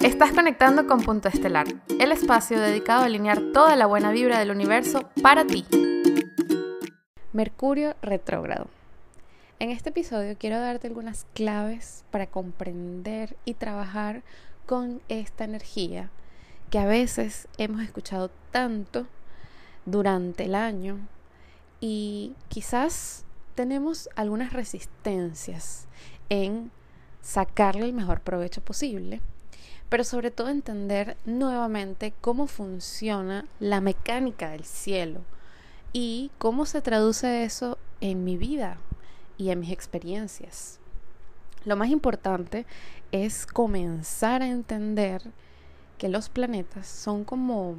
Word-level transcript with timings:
Estás 0.00 0.30
conectando 0.30 0.86
con 0.86 1.02
Punto 1.02 1.28
Estelar, 1.28 1.66
el 1.98 2.12
espacio 2.12 2.60
dedicado 2.60 3.02
a 3.02 3.06
alinear 3.06 3.40
toda 3.52 3.74
la 3.74 3.86
buena 3.86 4.12
vibra 4.12 4.38
del 4.38 4.52
universo 4.52 5.10
para 5.20 5.44
ti. 5.44 5.66
Mercurio 7.32 7.96
retrógrado. 8.00 8.68
En 9.58 9.70
este 9.70 9.88
episodio 9.90 10.36
quiero 10.38 10.60
darte 10.60 10.86
algunas 10.86 11.26
claves 11.34 12.04
para 12.12 12.28
comprender 12.28 13.36
y 13.44 13.54
trabajar 13.54 14.22
con 14.66 15.02
esta 15.08 15.42
energía 15.42 16.10
que 16.70 16.78
a 16.78 16.86
veces 16.86 17.48
hemos 17.58 17.82
escuchado 17.82 18.30
tanto 18.52 19.08
durante 19.84 20.44
el 20.44 20.54
año 20.54 20.98
y 21.80 22.34
quizás 22.46 23.24
tenemos 23.56 24.08
algunas 24.14 24.52
resistencias 24.52 25.88
en 26.28 26.70
sacarle 27.20 27.84
el 27.84 27.92
mejor 27.92 28.20
provecho 28.20 28.60
posible 28.60 29.20
pero 29.88 30.04
sobre 30.04 30.30
todo 30.30 30.48
entender 30.48 31.16
nuevamente 31.24 32.12
cómo 32.20 32.46
funciona 32.46 33.46
la 33.58 33.80
mecánica 33.80 34.50
del 34.50 34.64
cielo 34.64 35.22
y 35.92 36.30
cómo 36.38 36.66
se 36.66 36.82
traduce 36.82 37.44
eso 37.44 37.78
en 38.00 38.24
mi 38.24 38.36
vida 38.36 38.78
y 39.38 39.50
en 39.50 39.60
mis 39.60 39.70
experiencias. 39.70 40.78
Lo 41.64 41.76
más 41.76 41.88
importante 41.88 42.66
es 43.12 43.46
comenzar 43.46 44.42
a 44.42 44.48
entender 44.48 45.22
que 45.96 46.08
los 46.08 46.28
planetas 46.28 46.86
son 46.86 47.24
como 47.24 47.76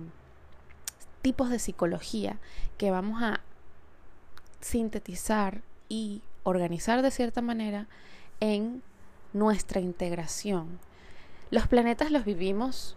tipos 1.21 1.49
de 1.49 1.59
psicología 1.59 2.39
que 2.77 2.91
vamos 2.91 3.21
a 3.21 3.41
sintetizar 4.61 5.61
y 5.87 6.21
organizar 6.43 7.01
de 7.01 7.11
cierta 7.11 7.41
manera 7.41 7.87
en 8.39 8.81
nuestra 9.33 9.79
integración 9.79 10.79
los 11.51 11.67
planetas 11.67 12.11
los 12.11 12.25
vivimos 12.25 12.95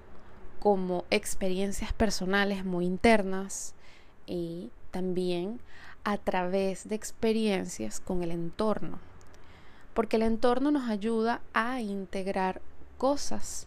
como 0.61 1.05
experiencias 1.11 1.93
personales 1.93 2.65
muy 2.65 2.87
internas 2.87 3.75
y 4.27 4.71
también 4.91 5.61
a 6.05 6.19
través 6.19 6.89
de 6.89 6.95
experiencias 6.95 8.01
con 8.01 8.23
el 8.23 8.31
entorno. 8.31 8.99
Porque 9.95 10.17
el 10.17 10.23
entorno 10.23 10.71
nos 10.71 10.89
ayuda 10.89 11.41
a 11.53 11.81
integrar 11.81 12.61
cosas 12.99 13.67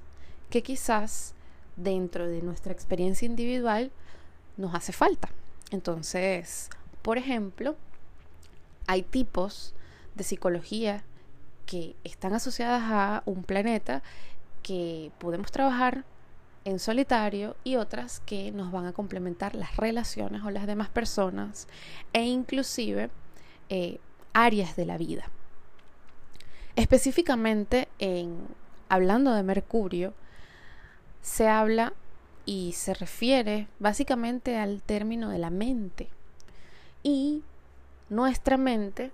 que 0.49 0.63
quizás 0.63 1.33
dentro 1.75 2.27
de 2.27 2.41
nuestra 2.41 2.71
experiencia 2.71 3.25
individual 3.25 3.91
nos 4.57 4.73
hace 4.73 4.93
falta. 4.93 5.29
Entonces, 5.71 6.69
por 7.01 7.17
ejemplo, 7.17 7.75
hay 8.87 9.01
tipos 9.01 9.73
de 10.15 10.23
psicología 10.23 11.03
que 11.65 11.95
están 12.03 12.33
asociadas 12.33 12.83
a 12.85 13.23
un 13.25 13.43
planeta 13.43 14.03
que 14.65 15.11
podemos 15.19 15.51
trabajar 15.51 16.05
en 16.63 16.79
solitario 16.79 17.55
y 17.63 17.75
otras 17.75 18.19
que 18.21 18.51
nos 18.51 18.71
van 18.71 18.87
a 18.87 18.93
complementar 18.93 19.53
las 19.53 19.77
relaciones 19.77 20.41
o 20.43 20.49
las 20.49 20.65
demás 20.65 20.89
personas 20.89 21.67
e 22.13 22.23
inclusive 22.23 23.11
eh, 23.69 23.99
áreas 24.33 24.75
de 24.75 24.87
la 24.87 24.97
vida. 24.97 25.29
Específicamente 26.75 27.87
en 27.99 28.47
hablando 28.89 29.33
de 29.33 29.43
Mercurio, 29.43 30.15
se 31.21 31.47
habla 31.47 31.93
y 32.47 32.73
se 32.73 32.95
refiere 32.95 33.67
básicamente 33.77 34.57
al 34.57 34.81
término 34.81 35.29
de 35.29 35.37
la 35.37 35.51
mente. 35.51 36.09
Y 37.03 37.43
nuestra 38.09 38.57
mente, 38.57 39.11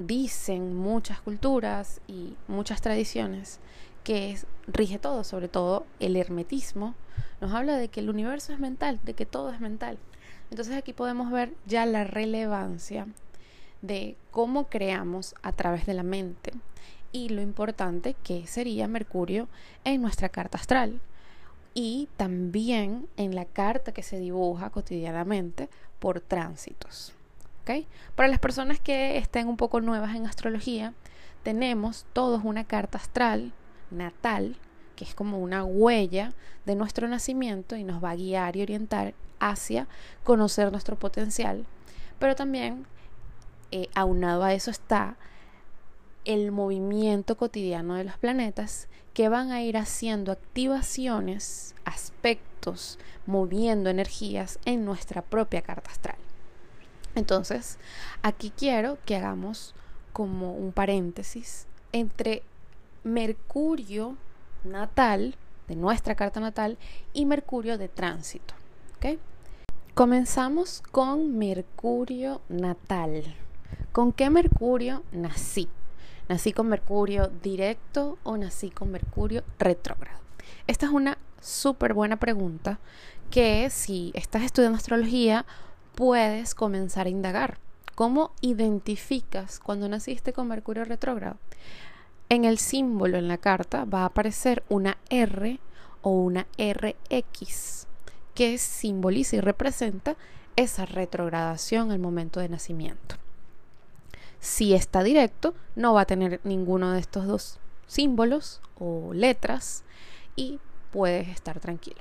dicen 0.00 0.74
muchas 0.74 1.20
culturas 1.20 2.00
y 2.08 2.34
muchas 2.48 2.80
tradiciones, 2.80 3.60
que 4.02 4.36
rige 4.66 4.98
todo, 4.98 5.22
sobre 5.24 5.48
todo 5.48 5.86
el 6.00 6.16
hermetismo, 6.16 6.94
nos 7.40 7.52
habla 7.52 7.76
de 7.76 7.88
que 7.88 8.00
el 8.00 8.10
universo 8.10 8.52
es 8.52 8.58
mental, 8.58 8.98
de 9.04 9.14
que 9.14 9.26
todo 9.26 9.50
es 9.50 9.60
mental. 9.60 9.98
Entonces 10.50 10.74
aquí 10.74 10.92
podemos 10.92 11.30
ver 11.30 11.52
ya 11.66 11.86
la 11.86 12.04
relevancia 12.04 13.06
de 13.82 14.16
cómo 14.30 14.68
creamos 14.68 15.34
a 15.42 15.52
través 15.52 15.86
de 15.86 15.94
la 15.94 16.02
mente 16.02 16.52
y 17.12 17.28
lo 17.28 17.42
importante 17.42 18.16
que 18.24 18.46
sería 18.46 18.88
Mercurio 18.88 19.48
en 19.84 20.00
nuestra 20.00 20.28
carta 20.28 20.58
astral 20.58 21.00
y 21.74 22.08
también 22.16 23.06
en 23.16 23.34
la 23.34 23.44
carta 23.44 23.92
que 23.92 24.02
se 24.02 24.18
dibuja 24.18 24.70
cotidianamente 24.70 25.68
por 25.98 26.20
tránsitos. 26.20 27.14
Para 28.14 28.28
las 28.28 28.38
personas 28.38 28.80
que 28.80 29.18
estén 29.18 29.48
un 29.48 29.56
poco 29.56 29.80
nuevas 29.80 30.14
en 30.14 30.26
astrología, 30.26 30.92
tenemos 31.42 32.06
todos 32.12 32.42
una 32.44 32.64
carta 32.64 32.98
astral 32.98 33.52
natal, 33.90 34.56
que 34.96 35.04
es 35.04 35.14
como 35.14 35.38
una 35.38 35.64
huella 35.64 36.32
de 36.66 36.74
nuestro 36.74 37.08
nacimiento 37.08 37.76
y 37.76 37.84
nos 37.84 38.02
va 38.02 38.10
a 38.10 38.16
guiar 38.16 38.56
y 38.56 38.62
orientar 38.62 39.14
hacia 39.38 39.88
conocer 40.24 40.70
nuestro 40.70 40.98
potencial, 40.98 41.64
pero 42.18 42.34
también 42.34 42.86
eh, 43.70 43.88
aunado 43.94 44.42
a 44.44 44.52
eso 44.52 44.70
está 44.70 45.16
el 46.24 46.52
movimiento 46.52 47.36
cotidiano 47.36 47.94
de 47.94 48.04
los 48.04 48.18
planetas 48.18 48.88
que 49.14 49.28
van 49.28 49.50
a 49.52 49.62
ir 49.62 49.78
haciendo 49.78 50.32
activaciones, 50.32 51.74
aspectos, 51.84 52.98
moviendo 53.26 53.88
energías 53.88 54.58
en 54.66 54.84
nuestra 54.84 55.22
propia 55.22 55.62
carta 55.62 55.90
astral. 55.90 56.16
Entonces, 57.14 57.78
aquí 58.22 58.52
quiero 58.56 58.98
que 59.04 59.16
hagamos 59.16 59.74
como 60.12 60.54
un 60.54 60.72
paréntesis 60.72 61.66
entre 61.92 62.42
Mercurio 63.04 64.16
natal, 64.64 65.36
de 65.68 65.76
nuestra 65.76 66.14
carta 66.14 66.40
natal, 66.40 66.78
y 67.12 67.26
Mercurio 67.26 67.78
de 67.78 67.88
tránsito. 67.88 68.54
Comenzamos 69.94 70.82
con 70.92 71.36
Mercurio 71.36 72.40
natal. 72.48 73.34
¿Con 73.92 74.12
qué 74.12 74.30
Mercurio 74.30 75.02
nací? 75.12 75.68
¿Nací 76.28 76.52
con 76.52 76.68
Mercurio 76.68 77.30
directo 77.42 78.16
o 78.22 78.36
nací 78.36 78.70
con 78.70 78.90
Mercurio 78.92 79.42
retrógrado? 79.58 80.20
Esta 80.66 80.86
es 80.86 80.92
una 80.92 81.18
súper 81.40 81.92
buena 81.92 82.16
pregunta 82.16 82.78
que 83.30 83.68
si 83.68 84.12
estás 84.14 84.42
estudiando 84.42 84.78
astrología 84.78 85.44
puedes 86.00 86.54
comenzar 86.54 87.06
a 87.06 87.10
indagar. 87.10 87.58
¿Cómo 87.94 88.32
identificas 88.40 89.60
cuando 89.60 89.86
naciste 89.86 90.32
con 90.32 90.48
Mercurio 90.48 90.86
retrógrado? 90.86 91.36
En 92.30 92.46
el 92.46 92.56
símbolo 92.56 93.18
en 93.18 93.28
la 93.28 93.36
carta 93.36 93.84
va 93.84 94.00
a 94.00 94.04
aparecer 94.06 94.62
una 94.70 94.96
R 95.10 95.60
o 96.00 96.12
una 96.12 96.46
RX 96.56 97.86
que 98.34 98.56
simboliza 98.56 99.36
y 99.36 99.40
representa 99.40 100.16
esa 100.56 100.86
retrogradación 100.86 101.90
al 101.90 101.98
momento 101.98 102.40
de 102.40 102.48
nacimiento. 102.48 103.16
Si 104.40 104.72
está 104.72 105.02
directo, 105.02 105.52
no 105.76 105.92
va 105.92 106.00
a 106.00 106.06
tener 106.06 106.40
ninguno 106.44 106.92
de 106.92 107.00
estos 107.00 107.26
dos 107.26 107.58
símbolos 107.86 108.62
o 108.78 109.12
letras 109.12 109.84
y 110.34 110.60
puedes 110.92 111.28
estar 111.28 111.60
tranquilo. 111.60 112.00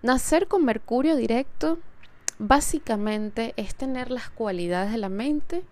Nacer 0.00 0.48
con 0.48 0.64
Mercurio 0.64 1.16
directo 1.16 1.78
básicamente 2.38 3.52
es 3.56 3.74
tener 3.74 4.10
las 4.10 4.30
cualidades 4.30 4.92
de 4.92 4.98
la 4.98 5.08
mente 5.08 5.64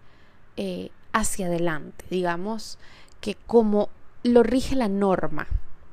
eh, 0.56 0.90
hacia 1.12 1.46
adelante, 1.46 2.04
digamos, 2.10 2.78
que 3.20 3.36
como 3.46 3.88
lo 4.22 4.42
rige 4.42 4.76
la 4.76 4.88
norma, 4.88 5.46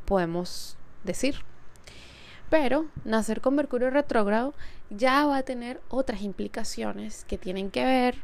podemos 0.05 0.77
decir. 1.03 1.35
Pero 2.49 2.85
nacer 3.03 3.41
con 3.41 3.55
Mercurio 3.55 3.89
retrógrado 3.89 4.53
ya 4.89 5.25
va 5.25 5.37
a 5.37 5.43
tener 5.43 5.81
otras 5.89 6.21
implicaciones 6.21 7.25
que 7.25 7.37
tienen 7.37 7.71
que 7.71 7.83
ver 7.83 8.15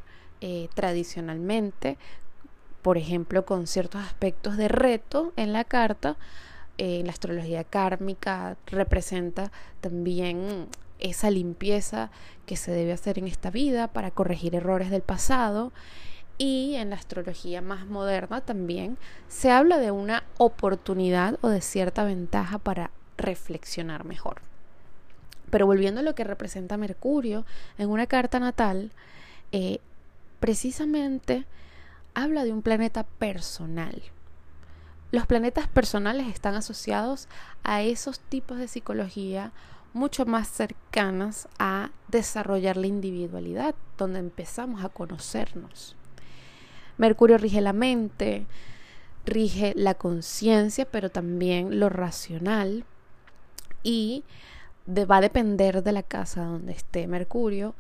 eh, 0.42 0.70
tradicionalmente, 0.74 1.98
por 2.82 2.98
ejemplo, 2.98 3.46
con 3.46 3.68
ciertos 3.68 4.02
aspectos 4.02 4.58
de 4.58 4.68
reto 4.68 5.34
en 5.36 5.54
la 5.54 5.64
carta. 5.64 6.18
Eh, 6.78 7.02
la 7.04 7.12
astrología 7.12 7.64
kármica 7.64 8.56
representa 8.68 9.52
también 9.82 10.68
esa 11.00 11.30
limpieza 11.30 12.12
que 12.46 12.58
se 12.58 12.72
debe 12.72 12.94
hacer 12.94 13.20
en 13.20 13.28
esta 13.28 13.52
vida 13.52 13.88
para 13.88 14.12
corregir 14.12 14.56
errores 14.56 14.90
del 14.90 15.02
pasado 15.02 15.72
y 16.38 16.76
en 16.76 16.92
la 16.92 16.96
astrología 16.96 17.62
más 17.62 17.86
moderna 17.86 18.42
también 18.42 18.98
se 19.28 19.52
habla 19.52 19.78
de 19.78 19.92
una 19.92 20.24
oportunidad 20.38 21.38
o 21.42 21.50
de 21.50 21.62
cierta 21.62 22.06
ventaja 22.06 22.58
para 22.58 22.92
reflexionar 23.18 24.06
mejor. 24.06 24.42
Pero 25.50 25.66
volviendo 25.66 26.00
a 26.00 26.04
lo 26.04 26.16
que 26.16 26.24
representa 26.24 26.78
Mercurio 26.78 27.46
en 27.78 27.90
una 27.90 28.08
carta 28.08 28.40
natal, 28.40 28.92
eh, 29.52 29.80
precisamente 30.40 31.46
habla 32.14 32.46
de 32.46 32.54
un 32.54 32.62
planeta 32.62 33.04
personal. 33.04 34.02
Los 35.12 35.26
planetas 35.26 35.68
personales 35.68 36.28
están 36.28 36.56
asociados 36.56 37.28
a 37.64 37.82
esos 37.82 38.20
tipos 38.20 38.58
de 38.60 38.68
psicología 38.68 39.52
mucho 39.94 40.26
más 40.26 40.48
cercanas 40.48 41.48
a 41.58 41.92
desarrollar 42.08 42.78
la 42.78 42.88
individualidad, 42.88 43.76
donde 43.98 44.20
empezamos 44.20 44.84
a 44.84 44.90
conocernos. 44.90 45.96
Mercurio 46.98 47.38
rige 47.38 47.62
la 47.62 47.74
mente, 47.74 48.46
rige 49.26 49.74
la 49.76 49.96
conciencia, 49.96 50.86
pero 50.86 51.10
también 51.10 51.80
lo 51.80 51.90
racional 51.90 52.84
y 53.84 54.24
va 54.90 55.18
a 55.18 55.22
depender 55.22 55.84
de 55.84 55.92
la 55.92 56.04
casa 56.04 56.44
donde 56.44 56.74
esté 56.74 57.08
Mercurio, 57.08 57.76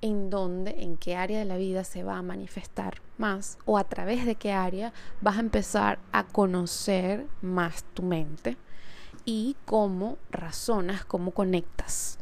en 0.00 0.30
dónde, 0.30 0.82
en 0.82 0.96
qué 0.96 1.14
área 1.16 1.38
de 1.38 1.44
la 1.44 1.56
vida 1.56 1.84
se 1.84 2.02
va 2.02 2.18
a 2.18 2.22
manifestar 2.22 3.00
más 3.18 3.56
o 3.64 3.78
a 3.78 3.84
través 3.84 4.26
de 4.26 4.34
qué 4.34 4.52
área 4.52 4.92
vas 5.20 5.36
a 5.36 5.40
empezar 5.40 5.98
a 6.10 6.24
conocer 6.24 7.26
más 7.40 7.84
tu 7.94 8.02
mente 8.02 8.56
y 9.24 9.56
cómo 9.64 10.18
razonas, 10.30 11.04
cómo 11.04 11.32
conectas 11.32 12.18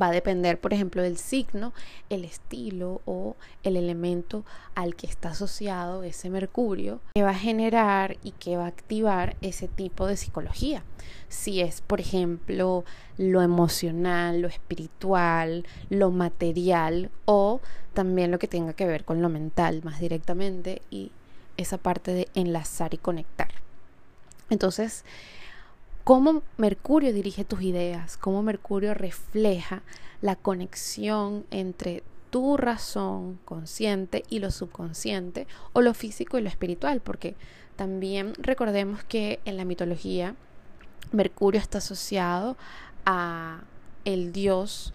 va 0.00 0.08
a 0.08 0.12
depender, 0.12 0.60
por 0.60 0.72
ejemplo, 0.72 1.02
del 1.02 1.16
signo, 1.16 1.72
el 2.10 2.24
estilo 2.24 3.00
o 3.06 3.36
el 3.62 3.76
elemento 3.76 4.44
al 4.74 4.94
que 4.94 5.06
está 5.06 5.30
asociado 5.30 6.02
ese 6.02 6.30
Mercurio, 6.30 7.00
que 7.14 7.22
va 7.22 7.30
a 7.30 7.34
generar 7.34 8.16
y 8.22 8.32
que 8.32 8.56
va 8.56 8.64
a 8.64 8.68
activar 8.68 9.36
ese 9.40 9.68
tipo 9.68 10.06
de 10.06 10.16
psicología. 10.16 10.82
Si 11.28 11.60
es, 11.60 11.80
por 11.80 12.00
ejemplo, 12.00 12.84
lo 13.16 13.42
emocional, 13.42 14.40
lo 14.40 14.48
espiritual, 14.48 15.64
lo 15.88 16.10
material 16.10 17.10
o 17.24 17.60
también 17.94 18.30
lo 18.30 18.38
que 18.38 18.48
tenga 18.48 18.74
que 18.74 18.86
ver 18.86 19.04
con 19.04 19.22
lo 19.22 19.28
mental 19.28 19.80
más 19.82 20.00
directamente 20.00 20.82
y 20.90 21.10
esa 21.56 21.78
parte 21.78 22.12
de 22.12 22.28
enlazar 22.34 22.92
y 22.92 22.98
conectar. 22.98 23.48
Entonces, 24.50 25.04
cómo 26.06 26.44
Mercurio 26.56 27.12
dirige 27.12 27.44
tus 27.44 27.62
ideas, 27.62 28.16
cómo 28.16 28.40
Mercurio 28.40 28.94
refleja 28.94 29.82
la 30.20 30.36
conexión 30.36 31.44
entre 31.50 32.04
tu 32.30 32.56
razón 32.56 33.40
consciente 33.44 34.22
y 34.30 34.38
lo 34.38 34.52
subconsciente 34.52 35.48
o 35.72 35.80
lo 35.80 35.94
físico 35.94 36.38
y 36.38 36.42
lo 36.42 36.48
espiritual, 36.48 37.00
porque 37.00 37.34
también 37.74 38.34
recordemos 38.38 39.02
que 39.02 39.40
en 39.44 39.56
la 39.56 39.64
mitología 39.64 40.36
Mercurio 41.10 41.60
está 41.60 41.78
asociado 41.78 42.56
a 43.04 43.64
el 44.04 44.30
dios 44.30 44.94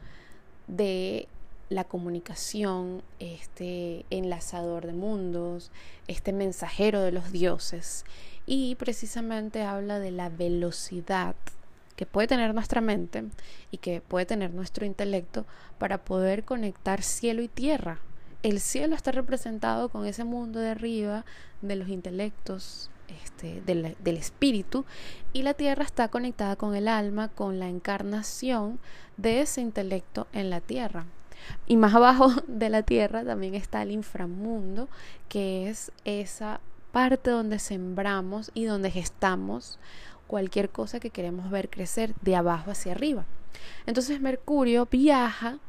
de 0.68 1.28
la 1.72 1.86
comunicación, 1.86 3.02
este 3.20 4.06
enlazador 4.10 4.86
de 4.86 4.92
mundos, 4.92 5.72
este 6.08 6.34
mensajero 6.34 7.00
de 7.02 7.14
los 7.14 7.32
dioses 7.32 8.04
y 8.46 8.76
precisamente 8.76 9.64
habla 9.64 9.98
de 10.00 10.12
la 10.12 10.28
velocidad 10.28 11.34
que 11.96 12.06
puede 12.06 12.28
tener 12.28 12.54
nuestra 12.54 12.82
mente 12.82 13.24
y 13.72 13.78
que 13.78 14.02
puede 14.02 14.26
tener 14.26 14.54
nuestro 14.54 14.86
intelecto 14.86 15.46
para 15.78 16.04
poder 16.04 16.44
conectar 16.44 17.04
cielo 17.04 17.42
y 17.42 17.48
tierra. 17.48 18.00
El 18.44 18.60
cielo 18.60 18.94
está 18.94 19.14
representado 19.14 19.88
con 19.88 20.06
ese 20.06 20.26
mundo 20.26 20.60
de 20.60 20.72
arriba 20.72 21.24
de 21.62 21.78
los 21.78 21.88
intelectos, 21.88 22.92
este, 23.24 23.62
del, 23.62 23.96
del, 24.04 24.18
espíritu, 24.18 24.84
y 25.32 25.44
la 25.44 25.54
tierra 25.54 25.86
está 25.86 26.10
conectada 26.10 26.58
con 26.58 26.76
el 26.76 26.90
alma, 26.90 27.30
con 27.30 27.60
la 27.60 27.70
encarnación 27.70 28.80
de 29.16 29.40
ese 29.40 29.62
intelecto 29.62 30.28
en 30.34 30.50
la 30.50 30.60
tierra. 30.60 31.06
Y 31.68 31.78
más 31.78 31.94
abajo 31.94 32.32
de 32.48 32.70
la 32.70 32.84
tierra 32.84 33.24
también 33.24 33.56
está 33.56 33.82
el 33.82 33.92
inframundo, 33.92 34.90
que 35.30 35.70
es 35.70 35.92
esa 36.06 36.60
parte 36.92 37.32
donde 37.32 37.60
sembramos 37.60 38.52
y 38.54 38.66
donde 38.66 38.92
gestamos 38.92 39.80
cualquier 40.28 40.70
cosa 40.70 41.00
que 41.00 41.10
queremos 41.10 41.50
ver 41.50 41.70
crecer 41.70 42.14
de 42.22 42.36
abajo 42.36 42.72
hacia 42.72 42.94
arriba. 42.94 43.26
Entonces 43.86 44.22
Mercurio 44.22 44.88
viaja 44.90 45.60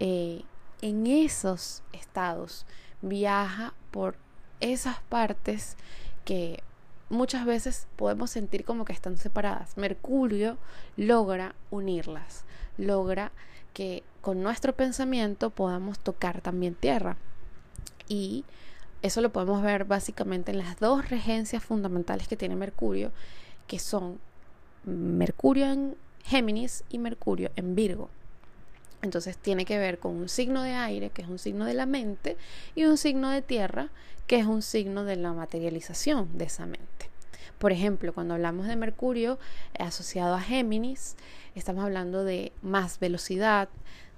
eh, 0.00 0.42
en 0.80 1.06
esos 1.06 1.82
estados, 1.92 2.66
viaja 3.00 3.72
por 3.90 4.16
esas 4.60 5.00
partes 5.08 5.76
que 6.24 6.62
muchas 7.08 7.44
veces 7.44 7.86
podemos 7.96 8.30
sentir 8.30 8.64
como 8.64 8.84
que 8.84 8.92
están 8.92 9.16
separadas. 9.16 9.76
Mercurio 9.76 10.56
logra 10.96 11.54
unirlas, 11.70 12.44
logra 12.78 13.32
que 13.72 14.02
con 14.20 14.42
nuestro 14.42 14.74
pensamiento 14.74 15.50
podamos 15.50 15.98
tocar 15.98 16.40
también 16.40 16.74
tierra. 16.74 17.16
Y 18.08 18.44
eso 19.02 19.20
lo 19.20 19.32
podemos 19.32 19.62
ver 19.62 19.84
básicamente 19.84 20.52
en 20.52 20.58
las 20.58 20.78
dos 20.78 21.08
regencias 21.08 21.62
fundamentales 21.64 22.28
que 22.28 22.36
tiene 22.36 22.56
Mercurio, 22.56 23.10
que 23.66 23.78
son 23.78 24.20
Mercurio 24.84 25.66
en 25.66 25.96
Géminis 26.24 26.84
y 26.88 26.98
Mercurio 26.98 27.50
en 27.56 27.74
Virgo. 27.74 28.10
Entonces 29.02 29.36
tiene 29.36 29.64
que 29.64 29.78
ver 29.78 29.98
con 29.98 30.14
un 30.14 30.28
signo 30.28 30.62
de 30.62 30.74
aire, 30.74 31.10
que 31.10 31.22
es 31.22 31.28
un 31.28 31.40
signo 31.40 31.64
de 31.64 31.74
la 31.74 31.86
mente, 31.86 32.36
y 32.76 32.84
un 32.84 32.96
signo 32.96 33.30
de 33.30 33.42
tierra, 33.42 33.88
que 34.28 34.38
es 34.38 34.46
un 34.46 34.62
signo 34.62 35.04
de 35.04 35.16
la 35.16 35.32
materialización 35.32 36.38
de 36.38 36.44
esa 36.44 36.66
mente. 36.66 37.10
Por 37.58 37.72
ejemplo, 37.72 38.12
cuando 38.12 38.34
hablamos 38.34 38.66
de 38.66 38.76
Mercurio 38.76 39.38
asociado 39.78 40.34
a 40.34 40.40
Géminis, 40.40 41.16
estamos 41.54 41.84
hablando 41.84 42.24
de 42.24 42.52
más 42.62 42.98
velocidad, 42.98 43.68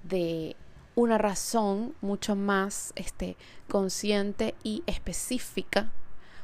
de 0.03 0.55
una 0.95 1.17
razón 1.17 1.93
mucho 2.01 2.35
más 2.35 2.93
este, 2.95 3.37
consciente 3.69 4.55
y 4.63 4.83
específica. 4.87 5.91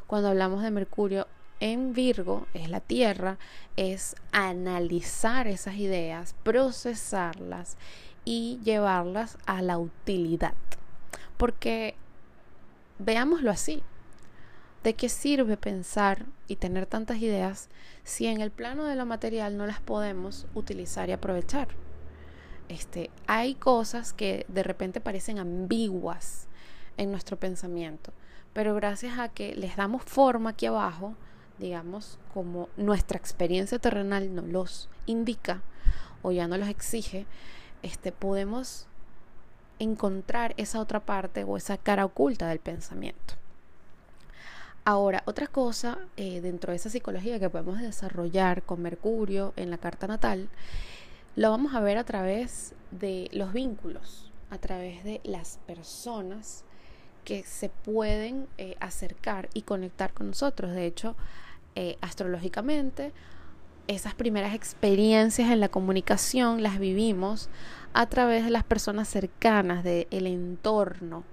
Cuando 0.07 0.29
hablamos 0.29 0.61
de 0.61 0.71
Mercurio 0.71 1.27
en 1.59 1.93
Virgo, 1.93 2.47
es 2.53 2.69
la 2.69 2.81
Tierra, 2.81 3.37
es 3.77 4.15
analizar 4.31 5.47
esas 5.47 5.75
ideas, 5.75 6.35
procesarlas 6.43 7.77
y 8.25 8.59
llevarlas 8.63 9.37
a 9.45 9.61
la 9.61 9.77
utilidad. 9.77 10.53
Porque 11.37 11.95
veámoslo 12.99 13.51
así, 13.51 13.83
¿de 14.83 14.93
qué 14.95 15.09
sirve 15.09 15.57
pensar 15.57 16.25
y 16.47 16.55
tener 16.55 16.85
tantas 16.85 17.17
ideas 17.17 17.69
si 18.03 18.27
en 18.27 18.41
el 18.41 18.51
plano 18.51 18.85
de 18.85 18.95
lo 18.95 19.05
material 19.05 19.57
no 19.57 19.65
las 19.65 19.79
podemos 19.79 20.47
utilizar 20.53 21.09
y 21.09 21.11
aprovechar? 21.11 21.69
Este, 22.67 23.09
hay 23.27 23.55
cosas 23.55 24.13
que 24.13 24.45
de 24.47 24.63
repente 24.63 25.01
parecen 25.01 25.39
ambiguas 25.39 26.47
en 26.97 27.11
nuestro 27.11 27.37
pensamiento, 27.37 28.13
pero 28.53 28.73
gracias 28.75 29.19
a 29.19 29.29
que 29.29 29.55
les 29.55 29.75
damos 29.75 30.03
forma 30.03 30.51
aquí 30.51 30.65
abajo, 30.65 31.15
digamos, 31.59 32.17
como 32.33 32.69
nuestra 32.77 33.17
experiencia 33.17 33.77
terrenal 33.77 34.33
nos 34.33 34.47
los 34.47 34.89
indica 35.05 35.61
o 36.21 36.31
ya 36.31 36.47
no 36.47 36.57
los 36.57 36.69
exige, 36.69 37.25
este, 37.83 38.11
podemos 38.11 38.87
encontrar 39.79 40.53
esa 40.57 40.79
otra 40.79 40.99
parte 40.99 41.43
o 41.43 41.57
esa 41.57 41.77
cara 41.77 42.05
oculta 42.05 42.47
del 42.47 42.59
pensamiento. 42.59 43.40
Ahora, 44.83 45.21
otra 45.25 45.47
cosa 45.47 45.99
eh, 46.17 46.41
dentro 46.41 46.71
de 46.71 46.77
esa 46.77 46.89
psicología 46.89 47.39
que 47.39 47.49
podemos 47.49 47.79
desarrollar 47.79 48.63
con 48.63 48.81
Mercurio 48.81 49.53
en 49.55 49.69
la 49.69 49.77
carta 49.77 50.07
natal 50.07 50.49
lo 51.35 51.49
vamos 51.49 51.75
a 51.75 51.79
ver 51.79 51.97
a 51.97 52.03
través 52.03 52.73
de 52.91 53.29
los 53.31 53.53
vínculos, 53.53 54.31
a 54.49 54.57
través 54.57 55.03
de 55.03 55.21
las 55.23 55.59
personas 55.65 56.65
que 57.23 57.43
se 57.43 57.69
pueden 57.69 58.47
eh, 58.57 58.75
acercar 58.79 59.49
y 59.53 59.61
conectar 59.61 60.13
con 60.13 60.27
nosotros. 60.27 60.71
De 60.71 60.85
hecho, 60.85 61.15
eh, 61.75 61.97
astrológicamente, 62.01 63.13
esas 63.87 64.13
primeras 64.13 64.53
experiencias 64.53 65.51
en 65.51 65.59
la 65.59 65.69
comunicación 65.69 66.63
las 66.63 66.79
vivimos 66.79 67.49
a 67.93 68.07
través 68.07 68.43
de 68.43 68.51
las 68.51 68.63
personas 68.63 69.07
cercanas, 69.07 69.83
del 69.83 70.27
entorno. 70.27 71.23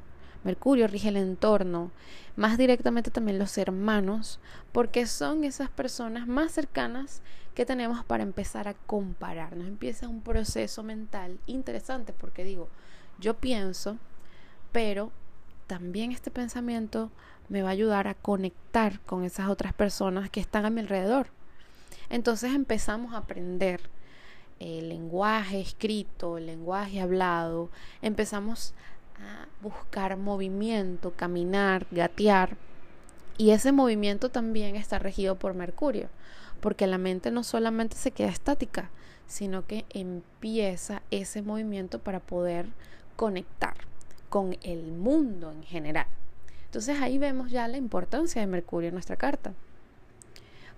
Mercurio 0.45 0.87
rige 0.87 1.09
el 1.09 1.17
entorno, 1.17 1.91
más 2.39 2.57
directamente 2.57 3.11
también 3.11 3.37
los 3.37 3.59
hermanos, 3.59 4.39
porque 4.71 5.09
son 5.09 5.43
esas 5.43 5.71
personas 5.71 6.29
más 6.29 6.53
cercanas 6.53 7.21
que 7.53 7.67
tenemos 7.67 8.05
para 8.05 8.23
empezar 8.23 8.69
a 8.69 8.75
comparar. 8.75 9.57
Nos 9.57 9.67
empieza 9.67 10.07
un 10.07 10.21
proceso 10.21 10.85
mental 10.85 11.41
interesante 11.47 12.13
porque 12.13 12.45
digo, 12.45 12.69
yo 13.19 13.35
pienso, 13.35 13.97
pero 14.71 15.11
también 15.67 16.13
este 16.13 16.31
pensamiento 16.31 17.11
me 17.49 17.63
va 17.63 17.71
a 17.71 17.73
ayudar 17.73 18.07
a 18.07 18.15
conectar 18.15 19.01
con 19.01 19.25
esas 19.25 19.49
otras 19.49 19.73
personas 19.73 20.31
que 20.31 20.39
están 20.39 20.65
a 20.65 20.71
mi 20.71 20.81
alrededor. 20.81 21.31
Entonces 22.09 22.55
empezamos 22.55 23.15
a 23.15 23.19
aprender 23.19 23.81
el 24.61 24.91
lenguaje 24.91 25.61
escrito, 25.61 26.39
el 26.39 26.47
lenguaje 26.47 27.01
hablado, 27.01 27.69
empezamos 28.01 28.75
buscar 29.63 30.17
movimiento, 30.17 31.13
caminar, 31.13 31.87
gatear. 31.91 32.57
Y 33.37 33.51
ese 33.51 33.73
movimiento 33.73 34.31
también 34.31 34.77
está 34.77 34.99
regido 34.99 35.37
por 35.37 35.55
Mercurio 35.55 36.09
porque 36.61 36.87
la 36.87 36.99
mente 36.99 37.31
no 37.31 37.45
solamente 37.45 37.97
se 37.97 38.11
queda 38.11 38.29
estática, 38.29 38.91
sino 39.27 39.67
que 39.67 39.85
empieza 39.91 41.03
ese 41.11 41.43
movimiento 41.43 41.99
para 41.99 42.21
poder 42.21 42.67
conectar 43.17 43.75
con 44.29 44.57
el 44.63 44.93
mundo 44.93 45.53
en 45.53 45.63
general. 45.63 46.07
Entonces 46.67 47.01
ahí 47.01 47.19
vemos 47.19 47.51
ya 47.51 47.69
la 47.69 47.77
importancia 47.77 48.41
de 48.41 48.47
Mercurio 48.47 48.89
en 48.89 48.95
nuestra 48.95 49.17
carta. 49.17 49.53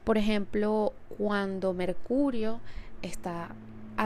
Por 0.04 0.18
ejemplo, 0.18 0.92
cuando 1.18 1.72
Mercurio 1.72 2.60
está 3.02 3.50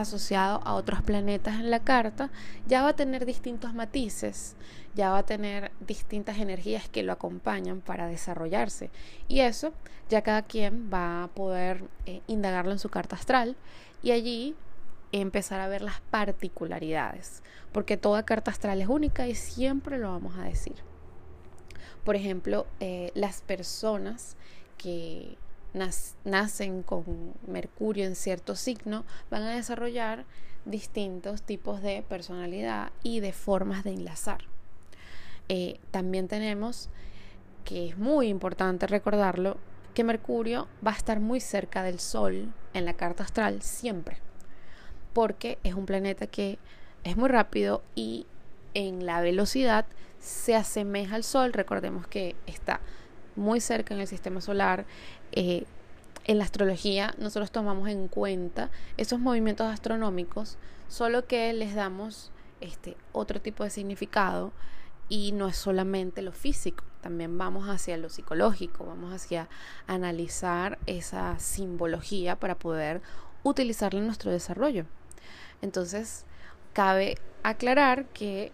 asociado 0.01 0.61
a 0.65 0.73
otros 0.73 1.01
planetas 1.01 1.55
en 1.55 1.71
la 1.71 1.79
carta, 1.79 2.29
ya 2.67 2.83
va 2.83 2.89
a 2.89 2.95
tener 2.95 3.25
distintos 3.25 3.73
matices, 3.73 4.55
ya 4.93 5.11
va 5.11 5.19
a 5.19 5.25
tener 5.25 5.71
distintas 5.79 6.37
energías 6.37 6.89
que 6.89 7.03
lo 7.03 7.13
acompañan 7.13 7.81
para 7.81 8.07
desarrollarse. 8.07 8.89
Y 9.27 9.39
eso 9.39 9.73
ya 10.09 10.21
cada 10.21 10.41
quien 10.41 10.89
va 10.93 11.23
a 11.23 11.27
poder 11.27 11.83
eh, 12.05 12.21
indagarlo 12.27 12.71
en 12.71 12.79
su 12.79 12.89
carta 12.89 13.15
astral 13.15 13.55
y 14.03 14.11
allí 14.11 14.55
empezar 15.11 15.61
a 15.61 15.67
ver 15.67 15.81
las 15.81 16.01
particularidades, 16.01 17.41
porque 17.71 17.95
toda 17.95 18.23
carta 18.23 18.51
astral 18.51 18.81
es 18.81 18.87
única 18.87 19.27
y 19.27 19.35
siempre 19.35 19.97
lo 19.97 20.11
vamos 20.11 20.37
a 20.37 20.43
decir. 20.43 20.75
Por 22.03 22.15
ejemplo, 22.15 22.67
eh, 22.79 23.11
las 23.15 23.41
personas 23.41 24.35
que 24.77 25.37
nacen 26.23 26.83
con 26.83 27.33
Mercurio 27.47 28.05
en 28.05 28.15
cierto 28.15 28.55
signo 28.55 29.05
van 29.29 29.43
a 29.43 29.55
desarrollar 29.55 30.25
distintos 30.65 31.41
tipos 31.41 31.81
de 31.81 32.03
personalidad 32.07 32.91
y 33.03 33.19
de 33.19 33.33
formas 33.33 33.83
de 33.83 33.91
enlazar. 33.91 34.39
Eh, 35.49 35.79
también 35.91 36.27
tenemos, 36.27 36.89
que 37.63 37.89
es 37.89 37.97
muy 37.97 38.27
importante 38.27 38.87
recordarlo, 38.87 39.57
que 39.93 40.03
Mercurio 40.03 40.67
va 40.85 40.91
a 40.91 40.97
estar 40.97 41.19
muy 41.19 41.39
cerca 41.39 41.83
del 41.83 41.99
Sol 41.99 42.53
en 42.73 42.85
la 42.85 42.93
carta 42.93 43.23
astral 43.23 43.61
siempre, 43.61 44.17
porque 45.13 45.57
es 45.63 45.73
un 45.73 45.85
planeta 45.85 46.27
que 46.27 46.57
es 47.03 47.15
muy 47.15 47.29
rápido 47.29 47.83
y 47.93 48.25
en 48.73 49.05
la 49.05 49.21
velocidad 49.21 49.85
se 50.19 50.55
asemeja 50.55 51.15
al 51.15 51.23
Sol. 51.23 51.53
Recordemos 51.53 52.07
que 52.07 52.35
está 52.47 52.81
muy 53.35 53.59
cerca 53.59 53.93
en 53.93 54.01
el 54.01 54.07
sistema 54.07 54.41
solar. 54.41 54.85
Eh, 55.31 55.65
en 56.25 56.39
la 56.39 56.43
astrología 56.43 57.13
nosotros 57.17 57.51
tomamos 57.51 57.87
en 57.89 58.07
cuenta 58.07 58.71
esos 58.97 59.19
movimientos 59.19 59.67
astronómicos, 59.67 60.57
solo 60.87 61.27
que 61.27 61.53
les 61.53 61.75
damos 61.75 62.31
este 62.61 62.97
otro 63.11 63.39
tipo 63.41 63.63
de 63.63 63.69
significado 63.69 64.51
y 65.07 65.33
no 65.33 65.47
es 65.47 65.55
solamente 65.55 66.23
lo 66.23 66.31
físico, 66.31 66.83
también 67.01 67.37
vamos 67.37 67.69
hacia 67.69 67.97
lo 67.97 68.09
psicológico, 68.09 68.85
vamos 68.85 69.13
hacia 69.13 69.47
analizar 69.85 70.79
esa 70.87 71.37
simbología 71.37 72.35
para 72.37 72.57
poder 72.57 73.01
utilizarla 73.43 73.99
en 73.99 74.07
nuestro 74.07 74.31
desarrollo. 74.31 74.85
Entonces, 75.61 76.25
cabe 76.73 77.19
aclarar 77.43 78.05
que 78.05 78.51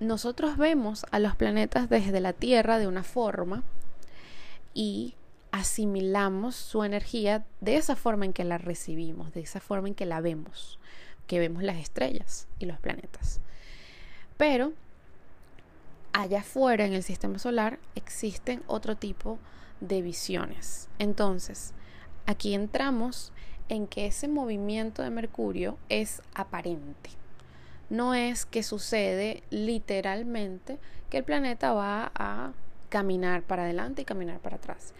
nosotros 0.00 0.58
vemos 0.58 1.06
a 1.10 1.18
los 1.18 1.34
planetas 1.36 1.88
desde 1.88 2.20
la 2.20 2.34
Tierra 2.34 2.78
de 2.78 2.86
una 2.86 3.02
forma 3.02 3.62
y 4.74 5.14
asimilamos 5.52 6.56
su 6.56 6.82
energía 6.82 7.46
de 7.60 7.76
esa 7.76 7.94
forma 7.94 8.24
en 8.24 8.32
que 8.32 8.44
la 8.44 8.58
recibimos, 8.58 9.32
de 9.32 9.40
esa 9.40 9.60
forma 9.60 9.88
en 9.88 9.94
que 9.94 10.04
la 10.04 10.20
vemos, 10.20 10.80
que 11.28 11.38
vemos 11.38 11.62
las 11.62 11.76
estrellas 11.76 12.48
y 12.58 12.66
los 12.66 12.78
planetas. 12.80 13.40
Pero 14.36 14.72
allá 16.12 16.40
afuera 16.40 16.84
en 16.84 16.92
el 16.92 17.04
sistema 17.04 17.38
solar 17.38 17.78
existen 17.94 18.64
otro 18.66 18.96
tipo 18.96 19.38
de 19.80 20.02
visiones. 20.02 20.88
Entonces, 20.98 21.72
aquí 22.26 22.54
entramos 22.54 23.32
en 23.68 23.86
que 23.86 24.06
ese 24.06 24.28
movimiento 24.28 25.02
de 25.02 25.10
Mercurio 25.10 25.78
es 25.88 26.20
aparente. 26.34 27.10
No 27.90 28.14
es 28.14 28.44
que 28.44 28.62
sucede 28.62 29.42
literalmente 29.50 30.78
que 31.10 31.18
el 31.18 31.24
planeta 31.24 31.72
va 31.72 32.10
a 32.14 32.52
caminar 32.94 33.42
para 33.42 33.64
adelante 33.64 34.02
y 34.02 34.04
caminar 34.04 34.38
para 34.38 34.54
atrás. 34.54 34.94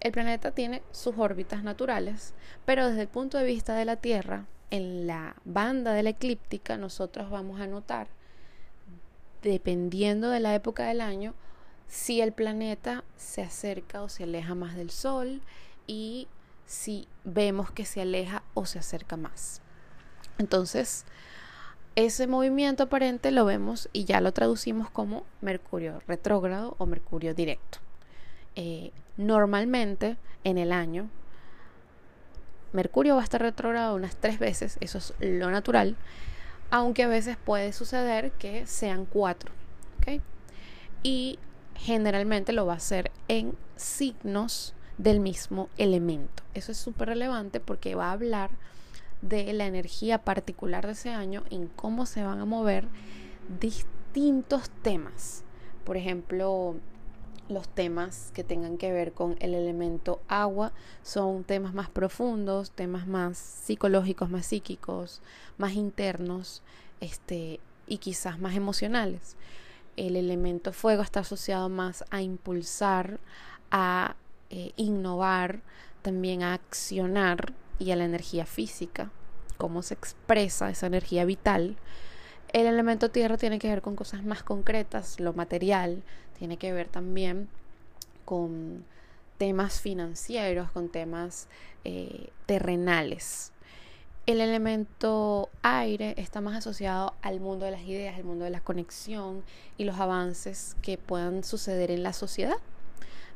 El 0.00 0.12
planeta 0.12 0.50
tiene 0.50 0.82
sus 0.90 1.16
órbitas 1.16 1.62
naturales, 1.62 2.34
pero 2.66 2.86
desde 2.86 3.00
el 3.00 3.08
punto 3.08 3.38
de 3.38 3.44
vista 3.44 3.74
de 3.74 3.86
la 3.86 3.96
Tierra, 3.96 4.44
en 4.70 5.06
la 5.06 5.36
banda 5.46 5.94
de 5.94 6.02
la 6.02 6.10
eclíptica, 6.10 6.76
nosotros 6.76 7.30
vamos 7.30 7.58
a 7.58 7.66
notar 7.66 8.08
dependiendo 9.40 10.28
de 10.28 10.40
la 10.40 10.54
época 10.54 10.84
del 10.84 11.00
año, 11.00 11.32
si 11.88 12.20
el 12.20 12.34
planeta 12.34 13.04
se 13.16 13.40
acerca 13.40 14.02
o 14.02 14.10
se 14.10 14.24
aleja 14.24 14.54
más 14.54 14.76
del 14.76 14.90
Sol 14.90 15.40
y 15.86 16.28
si 16.66 17.08
vemos 17.24 17.70
que 17.70 17.86
se 17.86 18.02
aleja 18.02 18.42
o 18.52 18.66
se 18.66 18.78
acerca 18.78 19.16
más. 19.16 19.62
Entonces, 20.36 21.06
ese 22.04 22.26
movimiento 22.26 22.84
aparente 22.84 23.30
lo 23.30 23.44
vemos 23.44 23.88
y 23.92 24.04
ya 24.04 24.20
lo 24.20 24.32
traducimos 24.32 24.90
como 24.90 25.24
Mercurio 25.40 26.02
retrógrado 26.06 26.74
o 26.78 26.86
Mercurio 26.86 27.34
directo. 27.34 27.78
Eh, 28.56 28.92
normalmente 29.16 30.16
en 30.44 30.58
el 30.58 30.72
año, 30.72 31.08
Mercurio 32.72 33.16
va 33.16 33.22
a 33.22 33.24
estar 33.24 33.42
retrógrado 33.42 33.94
unas 33.94 34.16
tres 34.16 34.38
veces, 34.38 34.76
eso 34.80 34.98
es 34.98 35.14
lo 35.18 35.50
natural, 35.50 35.96
aunque 36.70 37.02
a 37.02 37.08
veces 37.08 37.36
puede 37.36 37.72
suceder 37.72 38.30
que 38.32 38.66
sean 38.66 39.06
cuatro. 39.06 39.52
Y 41.02 41.38
generalmente 41.76 42.52
lo 42.52 42.66
va 42.66 42.74
a 42.74 42.76
hacer 42.76 43.10
en 43.26 43.56
signos 43.74 44.74
del 44.98 45.18
mismo 45.18 45.70
elemento. 45.78 46.42
Eso 46.52 46.72
es 46.72 46.78
súper 46.78 47.08
relevante 47.08 47.58
porque 47.58 47.94
va 47.94 48.10
a 48.10 48.12
hablar 48.12 48.50
de 49.22 49.52
la 49.52 49.66
energía 49.66 50.18
particular 50.24 50.86
de 50.86 50.92
ese 50.92 51.10
año, 51.10 51.44
en 51.50 51.68
cómo 51.68 52.06
se 52.06 52.22
van 52.22 52.40
a 52.40 52.44
mover 52.44 52.88
distintos 53.60 54.70
temas. 54.82 55.44
Por 55.84 55.96
ejemplo, 55.96 56.76
los 57.48 57.68
temas 57.68 58.30
que 58.34 58.44
tengan 58.44 58.78
que 58.78 58.92
ver 58.92 59.12
con 59.12 59.36
el 59.40 59.54
elemento 59.54 60.20
agua 60.28 60.72
son 61.02 61.44
temas 61.44 61.74
más 61.74 61.90
profundos, 61.90 62.70
temas 62.70 63.06
más 63.06 63.36
psicológicos, 63.36 64.30
más 64.30 64.46
psíquicos, 64.46 65.20
más 65.58 65.72
internos, 65.72 66.62
este, 67.00 67.60
y 67.86 67.98
quizás 67.98 68.38
más 68.38 68.54
emocionales. 68.54 69.36
El 69.96 70.16
elemento 70.16 70.72
fuego 70.72 71.02
está 71.02 71.20
asociado 71.20 71.68
más 71.68 72.04
a 72.10 72.22
impulsar, 72.22 73.18
a 73.70 74.16
eh, 74.48 74.72
innovar, 74.76 75.60
también 76.02 76.42
a 76.42 76.54
accionar 76.54 77.52
y 77.80 77.90
a 77.90 77.96
la 77.96 78.04
energía 78.04 78.46
física, 78.46 79.10
cómo 79.56 79.82
se 79.82 79.94
expresa 79.94 80.70
esa 80.70 80.86
energía 80.86 81.24
vital. 81.24 81.76
El 82.52 82.66
elemento 82.66 83.10
tierra 83.10 83.36
tiene 83.36 83.58
que 83.58 83.68
ver 83.68 83.82
con 83.82 83.96
cosas 83.96 84.22
más 84.22 84.44
concretas, 84.44 85.18
lo 85.18 85.32
material, 85.32 86.04
tiene 86.38 86.56
que 86.56 86.72
ver 86.72 86.88
también 86.88 87.48
con 88.24 88.84
temas 89.38 89.80
financieros, 89.80 90.70
con 90.70 90.88
temas 90.90 91.48
eh, 91.84 92.28
terrenales. 92.46 93.52
El 94.26 94.40
elemento 94.40 95.48
aire 95.62 96.14
está 96.18 96.40
más 96.40 96.56
asociado 96.56 97.14
al 97.22 97.40
mundo 97.40 97.64
de 97.64 97.72
las 97.72 97.82
ideas, 97.82 98.16
al 98.16 98.24
mundo 98.24 98.44
de 98.44 98.50
la 98.50 98.60
conexión 98.60 99.42
y 99.78 99.84
los 99.84 99.98
avances 99.98 100.76
que 100.82 100.98
puedan 100.98 101.42
suceder 101.42 101.90
en 101.90 102.02
la 102.02 102.12
sociedad. 102.12 102.58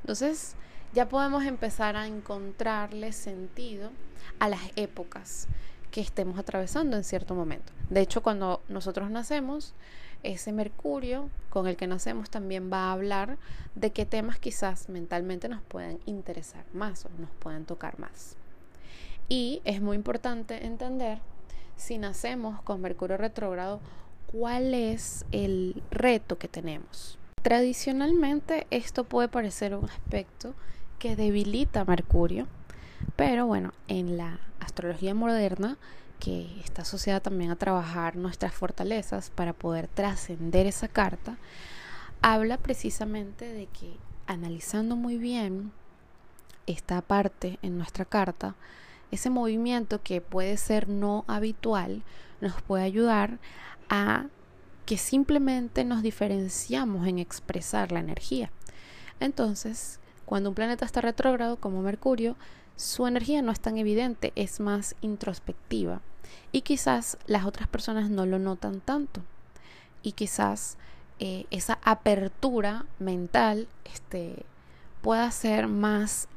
Entonces, 0.03 0.57
ya 0.95 1.09
podemos 1.09 1.45
empezar 1.45 1.97
a 1.97 2.07
encontrarle 2.07 3.13
sentido 3.13 3.91
a 4.39 4.49
las 4.49 4.61
épocas 4.77 5.49
que 5.91 6.01
estemos 6.01 6.39
atravesando 6.39 6.97
en 6.97 7.03
cierto 7.03 7.35
momento. 7.35 7.73
De 7.91 8.01
hecho, 8.01 8.23
cuando 8.23 8.63
nosotros 8.69 9.11
nacemos, 9.11 9.75
ese 10.23 10.53
Mercurio 10.53 11.31
con 11.51 11.67
el 11.67 11.77
que 11.77 11.89
nacemos 11.89 12.31
también 12.31 12.71
va 12.73 12.89
a 12.89 12.93
hablar 12.93 13.39
de 13.75 13.91
qué 13.91 14.07
temas 14.07 14.39
quizás 14.39 14.89
mentalmente 14.89 15.49
nos 15.49 15.63
puedan 15.63 15.99
interesar 16.07 16.65
más 16.73 17.05
o 17.07 17.11
nos 17.19 17.31
puedan 17.41 17.65
tocar 17.65 17.99
más. 17.99 18.37
Y 19.29 19.63
es 19.65 19.81
muy 19.81 19.97
importante 19.97 20.65
entender 20.65 21.19
si 21.77 21.99
nacemos 21.99 22.63
con 22.63 22.81
Mercurio 22.81 23.17
retrógrado, 23.17 23.81
cuál 24.29 24.75
es 24.75 25.27
el 25.33 25.83
reto 25.91 26.39
que 26.39 26.47
tenemos. 26.47 27.19
Tradicionalmente 27.43 28.69
esto 28.71 29.05
puede 29.05 29.29
parecer 29.29 29.75
un 29.75 29.85
aspecto 29.87 30.55
que 30.99 31.17
debilita 31.17 31.85
Mercurio, 31.85 32.47
pero 33.17 33.47
bueno, 33.47 33.73
en 33.89 34.17
la 34.17 34.41
astrología 34.61 35.15
moderna, 35.15 35.77
que 36.21 36.61
está 36.65 36.83
asociada 36.83 37.21
también 37.21 37.51
a 37.51 37.57
trabajar 37.57 38.17
nuestras 38.17 38.55
fortalezas 38.55 39.31
para 39.31 39.53
poder 39.53 39.89
trascender 39.89 40.67
esa 40.67 40.89
carta, 40.89 41.37
habla 42.23 42.57
precisamente 42.57 43.53
de 43.53 43.67
que 43.67 43.97
analizando 44.27 44.97
muy 44.97 45.19
bien 45.19 45.73
esta 46.67 47.03
parte 47.03 47.59
en 47.63 47.77
nuestra 47.77 48.05
carta, 48.05 48.55
ese 49.11 49.31
movimiento 49.31 50.03
que 50.03 50.21
puede 50.21 50.57
ser 50.57 50.89
no 50.89 51.25
habitual 51.29 52.03
nos 52.41 52.61
puede 52.63 52.85
ayudar 52.85 53.39
a 53.89 54.27
que 54.87 54.99
simplemente 54.99 55.85
nos 55.85 56.03
diferenciamos 56.03 57.07
en 57.07 57.19
expresar 57.19 57.93
la 57.93 58.01
energía. 58.01 58.51
Entonces, 59.21 60.01
cuando 60.25 60.51
un 60.51 60.55
planeta 60.55 60.85
está 60.85 61.01
retrógrado 61.01 61.57
como 61.57 61.83
Mercurio, 61.83 62.37
su 62.77 63.07
energía 63.07 63.43
no 63.43 63.53
es 63.53 63.61
tan 63.61 63.79
evidente, 63.79 64.33
es 64.35 64.61
más 64.61 64.97
introspectiva. 65.01 66.01
Y 66.53 66.63
quizás 66.63 67.19
las 67.27 67.45
otras 67.45 67.69
personas 67.69 68.11
no 68.11 68.27
lo 68.27 68.39
notan 68.39 68.81
tanto. 68.81 69.23
Y 70.03 70.13
quizás 70.13 70.77
eh, 71.19 71.47
esa 71.51 71.79
apertura 71.85 72.87
mental 72.99 73.69
este, 73.85 74.45
pueda 75.03 75.31
ser 75.31 75.69
más 75.69 76.29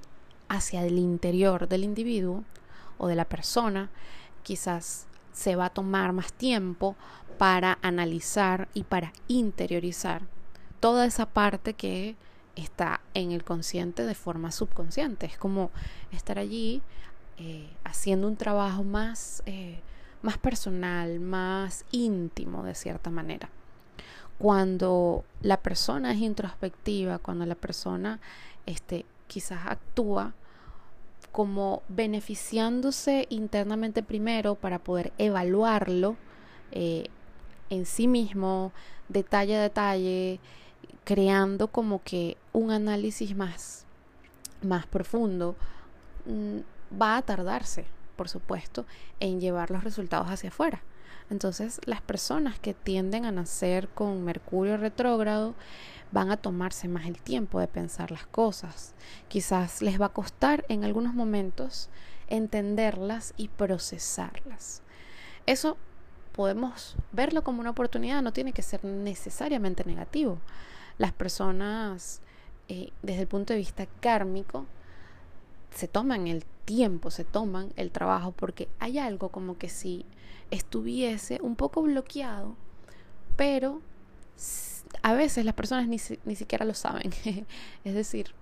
hacia 0.50 0.86
el 0.86 0.98
interior 0.98 1.68
del 1.68 1.84
individuo 1.84 2.44
o 2.98 3.08
de 3.08 3.16
la 3.16 3.26
persona. 3.26 3.90
Quizás 4.44 5.08
se 5.34 5.56
va 5.56 5.66
a 5.66 5.74
tomar 5.74 6.14
más 6.14 6.34
tiempo 6.34 6.96
para 7.38 7.78
analizar 7.82 8.68
y 8.74 8.84
para 8.84 9.14
interiorizar 9.28 10.24
toda 10.80 11.06
esa 11.06 11.28
parte 11.28 11.74
que 11.74 12.16
está 12.58 13.02
en 13.14 13.32
el 13.32 13.44
consciente 13.44 14.04
de 14.04 14.16
forma 14.16 14.52
subconsciente. 14.52 15.26
Es 15.26 15.38
como 15.38 15.72
estar 16.12 16.40
allí 16.40 16.82
eh, 17.38 17.70
haciendo 17.84 18.28
un 18.28 18.36
trabajo 18.36 18.84
más, 18.84 19.44
eh, 19.46 19.80
más 20.22 20.38
personal, 20.38 21.20
más 21.20 21.86
íntimo 21.92 22.64
de 22.64 22.76
cierta 22.76 23.10
manera. 23.10 23.50
Cuando 24.40 25.24
la 25.42 25.58
persona 25.58 26.12
es 26.12 26.20
introspectiva, 26.20 27.20
cuando 27.20 27.46
la 27.46 27.56
persona 27.56 28.20
este, 28.66 29.06
quizás 29.28 29.66
actúa 29.66 30.34
como 31.32 31.84
beneficiándose 31.88 33.28
internamente 33.30 34.02
primero 34.02 34.56
para 34.56 34.80
poder 34.80 35.14
evaluarlo 35.18 36.16
eh, 36.72 37.06
en 37.70 37.86
sí 37.86 38.08
mismo, 38.08 38.72
detalle 39.10 39.58
a 39.58 39.62
detalle, 39.62 40.40
creando 41.08 41.70
como 41.70 42.04
que 42.04 42.36
un 42.52 42.70
análisis 42.70 43.34
más, 43.34 43.86
más 44.62 44.86
profundo, 44.88 45.56
mm, 46.26 46.58
va 47.02 47.16
a 47.16 47.22
tardarse, 47.22 47.86
por 48.18 48.28
supuesto, 48.28 48.86
en 49.22 49.40
llevar 49.40 49.72
los 49.72 49.86
resultados 49.86 50.28
hacia 50.28 50.50
afuera. 50.50 50.82
Entonces, 51.30 51.80
las 51.86 52.02
personas 52.02 52.60
que 52.60 52.74
tienden 52.74 53.24
a 53.24 53.32
nacer 53.32 53.88
con 53.88 54.26
Mercurio 54.26 54.76
retrógrado 54.76 55.56
van 56.12 56.30
a 56.30 56.36
tomarse 56.36 56.90
más 56.90 57.06
el 57.06 57.22
tiempo 57.22 57.62
de 57.62 57.70
pensar 57.70 58.12
las 58.12 58.28
cosas. 58.28 58.94
Quizás 59.30 59.82
les 59.82 60.02
va 60.02 60.08
a 60.08 60.14
costar 60.14 60.66
en 60.68 60.84
algunos 60.84 61.14
momentos 61.14 61.88
entenderlas 62.28 63.34
y 63.38 63.48
procesarlas. 63.48 64.82
Eso 65.46 65.78
podemos 66.34 66.98
verlo 67.14 67.46
como 67.46 67.62
una 67.62 67.70
oportunidad, 67.70 68.22
no 68.22 68.34
tiene 68.34 68.52
que 68.52 68.62
ser 68.62 68.84
necesariamente 68.84 69.86
negativo. 69.86 70.42
Las 70.98 71.14
personas, 71.14 72.22
eh, 72.68 72.92
desde 73.02 73.22
el 73.22 73.28
punto 73.28 73.54
de 73.54 73.60
vista 73.60 73.86
kármico, 74.00 74.66
se 75.72 75.88
toman 75.88 76.28
el 76.28 76.44
tiempo, 76.66 77.12
se 77.12 77.24
toman 77.24 77.72
el 77.76 77.92
trabajo, 77.92 78.32
porque 78.32 78.68
hay 78.80 78.98
algo 78.98 79.30
como 79.30 79.58
que 79.58 79.70
si 79.70 80.06
estuviese 80.52 81.40
un 81.42 81.56
poco 81.56 81.84
bloqueado, 81.84 82.56
pero 83.36 83.82
a 85.04 85.14
veces 85.14 85.46
las 85.46 85.54
personas 85.54 85.88
ni, 85.88 85.98
ni 86.26 86.36
siquiera 86.36 86.66
lo 86.66 86.74
saben. 86.74 87.12
es 87.84 87.94
decir, 87.94 88.34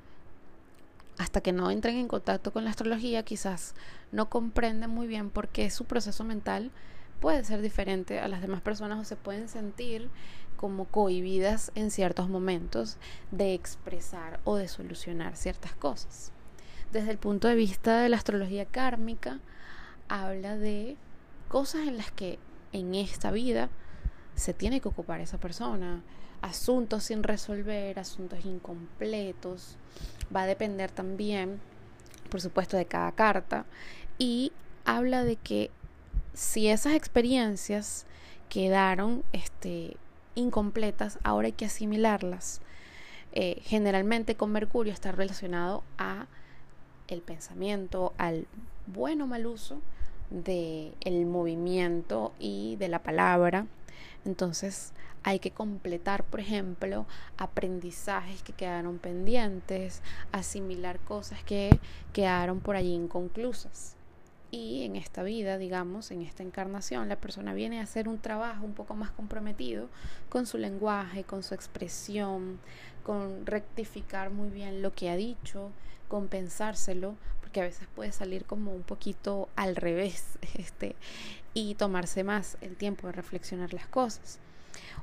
hasta 1.18 1.42
que 1.42 1.54
no 1.54 1.72
entren 1.72 1.98
en 1.98 2.08
contacto 2.08 2.52
con 2.52 2.64
la 2.64 2.70
astrología, 2.70 3.24
quizás 3.24 3.74
no 4.12 4.30
comprenden 4.30 4.90
muy 4.90 5.08
bien 5.08 5.30
por 5.30 5.48
qué 5.50 5.70
su 5.70 5.86
proceso 5.86 6.24
mental 6.24 6.72
puede 7.20 7.44
ser 7.44 7.62
diferente 7.62 8.20
a 8.20 8.28
las 8.28 8.42
demás 8.42 8.62
personas 8.62 9.00
o 9.00 9.04
se 9.04 9.16
pueden 9.16 9.50
sentir 9.50 10.10
como 10.56 10.86
cohibidas 10.86 11.72
en 11.76 11.92
ciertos 11.92 12.30
momentos 12.30 12.98
de 13.32 13.54
expresar 13.54 14.40
o 14.44 14.56
de 14.56 14.68
solucionar 14.68 15.36
ciertas 15.36 15.76
cosas. 15.76 16.32
Desde 16.92 17.12
el 17.12 17.18
punto 17.18 17.48
de 17.48 17.56
vista 17.56 18.00
de 18.00 18.10
la 18.10 18.18
astrología 18.18 18.66
kármica, 18.66 19.40
habla 20.08 20.56
de 20.56 20.98
cosas 21.48 21.88
en 21.88 21.98
las 21.98 22.12
que 22.12 22.40
en 22.72 22.96
esta 22.96 23.32
vida 23.32 23.70
se 24.36 24.54
tiene 24.54 24.82
que 24.82 24.88
ocupar 24.88 25.20
esa 25.22 25.40
persona, 25.40 26.04
asuntos 26.42 27.06
sin 27.06 27.24
resolver, 27.24 27.98
asuntos 28.00 28.46
incompletos, 28.46 29.78
va 30.34 30.44
a 30.44 30.48
depender 30.48 30.92
también, 30.92 31.60
por 32.30 32.42
supuesto, 32.42 32.78
de 32.78 32.86
cada 32.86 33.12
carta, 33.14 33.66
y 34.18 34.52
habla 34.86 35.24
de 35.24 35.38
que 35.38 35.72
si 36.36 36.68
esas 36.68 36.94
experiencias 36.94 38.06
quedaron 38.50 39.24
este, 39.32 39.98
incompletas, 40.36 41.18
ahora 41.24 41.48
hay 41.48 41.54
que 41.54 41.66
asimilarlas. 41.66 42.62
Eh, 43.32 43.62
generalmente 43.64 44.36
con 44.36 44.52
Mercurio 44.52 44.94
está 44.94 45.12
relacionado 45.12 45.84
a 45.98 46.28
el 47.08 47.22
pensamiento, 47.22 48.14
al 48.18 48.48
buen 48.88 49.22
o 49.22 49.28
mal 49.28 49.46
uso 49.46 49.82
del 50.30 50.94
el 51.02 51.26
movimiento 51.26 52.34
y 52.40 52.76
de 52.78 52.90
la 52.90 53.04
palabra. 53.04 53.68
Entonces 54.26 54.94
hay 55.24 55.40
que 55.40 55.52
completar, 55.52 56.24
por 56.24 56.40
ejemplo, 56.40 57.06
aprendizajes 57.38 58.44
que 58.44 58.54
quedaron 58.54 59.00
pendientes, 59.00 60.02
asimilar 60.32 61.00
cosas 61.00 61.44
que 61.44 61.80
quedaron 62.14 62.60
por 62.60 62.76
allí 62.76 62.94
inconclusas. 62.94 63.95
Y 64.56 64.86
en 64.86 64.96
esta 64.96 65.22
vida, 65.22 65.58
digamos, 65.58 66.12
en 66.12 66.22
esta 66.22 66.42
encarnación, 66.42 67.10
la 67.10 67.18
persona 67.18 67.54
viene 67.54 67.82
a 67.82 67.84
hacer 67.84 68.08
un 68.08 68.20
trabajo 68.20 68.64
un 68.64 68.72
poco 68.72 68.96
más 68.96 69.12
comprometido 69.12 69.90
con 70.30 70.46
su 70.46 70.58
lenguaje, 70.58 71.26
con 71.26 71.44
su 71.44 71.54
expresión, 71.54 72.62
con 73.04 73.46
rectificar 73.46 74.30
muy 74.30 74.48
bien 74.48 74.82
lo 74.82 74.94
que 74.94 75.10
ha 75.10 75.18
dicho, 75.18 75.72
con 76.08 76.30
pensárselo, 76.30 77.18
porque 77.42 77.60
a 77.60 77.66
veces 77.66 77.90
puede 77.94 78.14
salir 78.14 78.46
como 78.46 78.74
un 78.74 78.84
poquito 78.84 79.50
al 79.58 79.76
revés, 79.76 80.40
este, 80.58 80.96
y 81.54 81.76
tomarse 81.76 82.24
más 82.24 82.58
el 82.62 82.78
tiempo 82.78 83.08
de 83.08 83.12
reflexionar 83.12 83.74
las 83.74 83.88
cosas. 83.88 84.40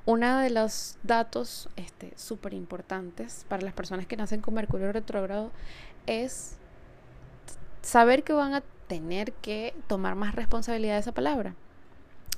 Uno 0.06 0.38
de 0.38 0.48
los 0.48 0.96
datos 1.02 1.68
este, 1.76 2.14
súper 2.16 2.54
importantes 2.54 3.44
para 3.50 3.64
las 3.64 3.74
personas 3.74 4.06
que 4.06 4.16
nacen 4.16 4.40
con 4.40 4.54
Mercurio 4.54 4.92
retrógrado 4.92 5.50
es 6.06 6.56
saber 7.82 8.24
que 8.24 8.32
van 8.32 8.54
a 8.54 8.62
tener 8.92 9.32
que 9.32 9.74
tomar 9.86 10.16
más 10.16 10.34
responsabilidad 10.34 10.96
de 10.96 11.00
esa 11.00 11.12
palabra. 11.12 11.54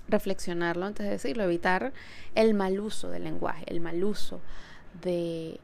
Reflexionarlo 0.07 0.87
antes 0.87 1.05
de 1.05 1.11
decirlo, 1.11 1.43
evitar 1.43 1.93
el 2.37 2.55
mal 2.55 2.79
uso 2.79 3.11
del 3.11 3.25
lenguaje, 3.25 3.65
el 3.67 3.81
mal 3.81 4.05
uso 4.05 4.41
de 5.03 5.59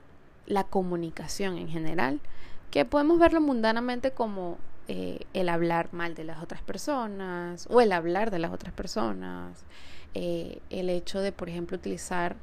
la 0.46 0.64
comunicación 0.64 1.58
en 1.58 1.68
general, 1.68 2.18
que 2.72 2.84
podemos 2.84 3.20
verlo 3.20 3.40
mundanamente 3.40 4.10
como 4.10 4.58
eh, 4.88 5.20
el 5.32 5.48
hablar 5.48 5.90
mal 5.92 6.16
de 6.16 6.24
las 6.24 6.42
otras 6.42 6.60
personas 6.60 7.68
o 7.70 7.80
el 7.80 7.92
hablar 7.92 8.32
de 8.32 8.40
las 8.40 8.52
otras 8.52 8.74
personas, 8.74 9.64
eh, 10.14 10.58
el 10.70 10.90
hecho 10.90 11.20
de, 11.20 11.30
por 11.30 11.48
ejemplo, 11.48 11.76
utilizar 11.76 12.34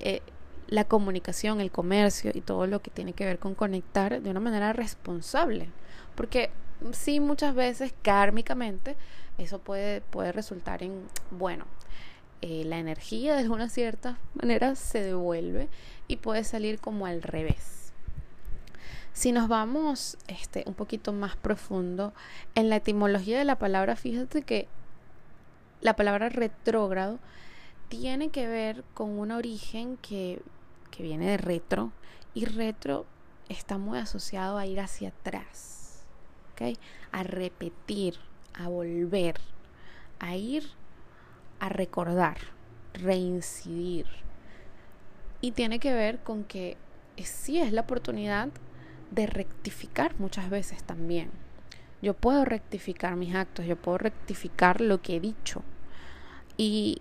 eh, 0.00 0.22
la 0.66 0.84
comunicación, 0.84 1.60
el 1.60 1.70
comercio 1.70 2.30
y 2.32 2.40
todo 2.40 2.66
lo 2.66 2.80
que 2.80 2.90
tiene 2.90 3.12
que 3.12 3.26
ver 3.26 3.38
con 3.38 3.54
conectar 3.54 4.22
de 4.22 4.30
una 4.30 4.40
manera 4.40 4.72
responsable, 4.72 5.68
porque 6.14 6.48
sí 6.92 7.20
muchas 7.20 7.54
veces 7.54 7.94
kármicamente 8.02 8.96
eso 9.38 9.58
puede, 9.58 10.00
puede 10.00 10.32
resultar 10.32 10.82
en, 10.82 11.06
bueno, 11.30 11.66
eh, 12.42 12.64
la 12.64 12.78
energía 12.78 13.34
de 13.34 13.40
alguna 13.40 13.68
cierta 13.68 14.18
manera 14.34 14.74
se 14.74 15.02
devuelve 15.02 15.68
y 16.08 16.16
puede 16.16 16.44
salir 16.44 16.80
como 16.80 17.06
al 17.06 17.22
revés. 17.22 17.92
Si 19.12 19.32
nos 19.32 19.48
vamos 19.48 20.18
este, 20.28 20.64
un 20.66 20.74
poquito 20.74 21.12
más 21.12 21.36
profundo 21.36 22.12
en 22.54 22.68
la 22.68 22.76
etimología 22.76 23.38
de 23.38 23.44
la 23.44 23.58
palabra, 23.58 23.96
fíjate 23.96 24.42
que 24.42 24.68
la 25.80 25.96
palabra 25.96 26.28
retrógrado 26.28 27.18
tiene 27.88 28.30
que 28.30 28.46
ver 28.46 28.84
con 28.94 29.18
un 29.18 29.30
origen 29.30 29.96
que, 29.98 30.42
que 30.90 31.02
viene 31.02 31.30
de 31.30 31.36
retro 31.36 31.92
y 32.34 32.44
retro 32.44 33.06
está 33.48 33.78
muy 33.78 33.98
asociado 33.98 34.58
a 34.58 34.66
ir 34.66 34.80
hacia 34.80 35.10
atrás 35.10 35.75
a 37.12 37.22
repetir, 37.22 38.14
a 38.54 38.68
volver, 38.68 39.36
a 40.18 40.36
ir 40.36 40.64
a 41.60 41.68
recordar, 41.68 42.38
reincidir. 42.94 44.06
Y 45.40 45.52
tiene 45.52 45.78
que 45.78 45.92
ver 45.92 46.18
con 46.18 46.44
que 46.44 46.76
sí 47.22 47.58
es 47.58 47.72
la 47.72 47.82
oportunidad 47.82 48.48
de 49.10 49.26
rectificar 49.26 50.18
muchas 50.18 50.50
veces 50.50 50.82
también. 50.82 51.30
Yo 52.02 52.14
puedo 52.14 52.44
rectificar 52.44 53.16
mis 53.16 53.34
actos, 53.34 53.66
yo 53.66 53.76
puedo 53.76 53.98
rectificar 53.98 54.80
lo 54.80 55.00
que 55.00 55.16
he 55.16 55.20
dicho. 55.20 55.62
Y 56.56 57.00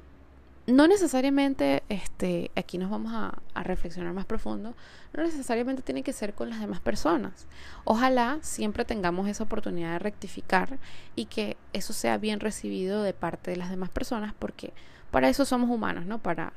no 0.67 0.87
necesariamente, 0.87 1.83
este, 1.89 2.49
aquí 2.55 2.79
nos 2.79 2.89
vamos 2.89 3.13
a, 3.13 3.37
reflexionar 3.63 4.13
más 4.13 4.25
profundo, 4.25 4.75
no 5.13 5.23
necesariamente 5.23 5.81
tiene 5.81 6.03
que 6.03 6.13
ser 6.13 6.33
con 6.33 6.49
las 6.49 6.59
demás 6.59 6.79
personas. 6.79 7.47
Ojalá 7.83 8.39
siempre 8.41 8.85
tengamos 8.85 9.27
esa 9.27 9.43
oportunidad 9.43 9.93
de 9.93 9.99
rectificar 9.99 10.77
y 11.15 11.25
que 11.25 11.57
eso 11.73 11.93
sea 11.93 12.17
bien 12.17 12.39
recibido 12.39 13.01
de 13.01 13.13
parte 13.13 13.51
de 13.51 13.57
las 13.57 13.69
demás 13.69 13.89
personas, 13.89 14.33
porque 14.37 14.73
para 15.11 15.29
eso 15.29 15.45
somos 15.45 15.69
humanos, 15.69 16.05
¿no? 16.05 16.19
Para 16.19 16.53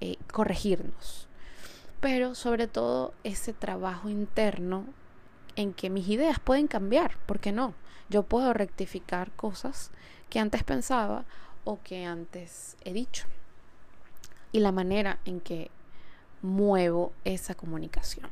eh, 0.00 0.16
corregirnos. 0.32 1.28
Pero 2.00 2.34
sobre 2.34 2.66
todo 2.66 3.12
ese 3.24 3.52
trabajo 3.52 4.08
interno 4.08 4.84
en 5.56 5.72
que 5.72 5.90
mis 5.90 6.08
ideas 6.08 6.38
pueden 6.38 6.66
cambiar, 6.66 7.16
¿por 7.26 7.40
qué 7.40 7.52
no? 7.52 7.74
Yo 8.08 8.22
puedo 8.22 8.52
rectificar 8.52 9.32
cosas 9.32 9.90
que 10.30 10.38
antes 10.38 10.64
pensaba 10.64 11.24
o 11.64 11.80
que 11.82 12.04
antes 12.04 12.76
he 12.84 12.92
dicho 12.92 13.26
y 14.52 14.60
la 14.60 14.72
manera 14.72 15.18
en 15.24 15.40
que 15.40 15.70
muevo 16.42 17.12
esa 17.24 17.54
comunicación. 17.54 18.30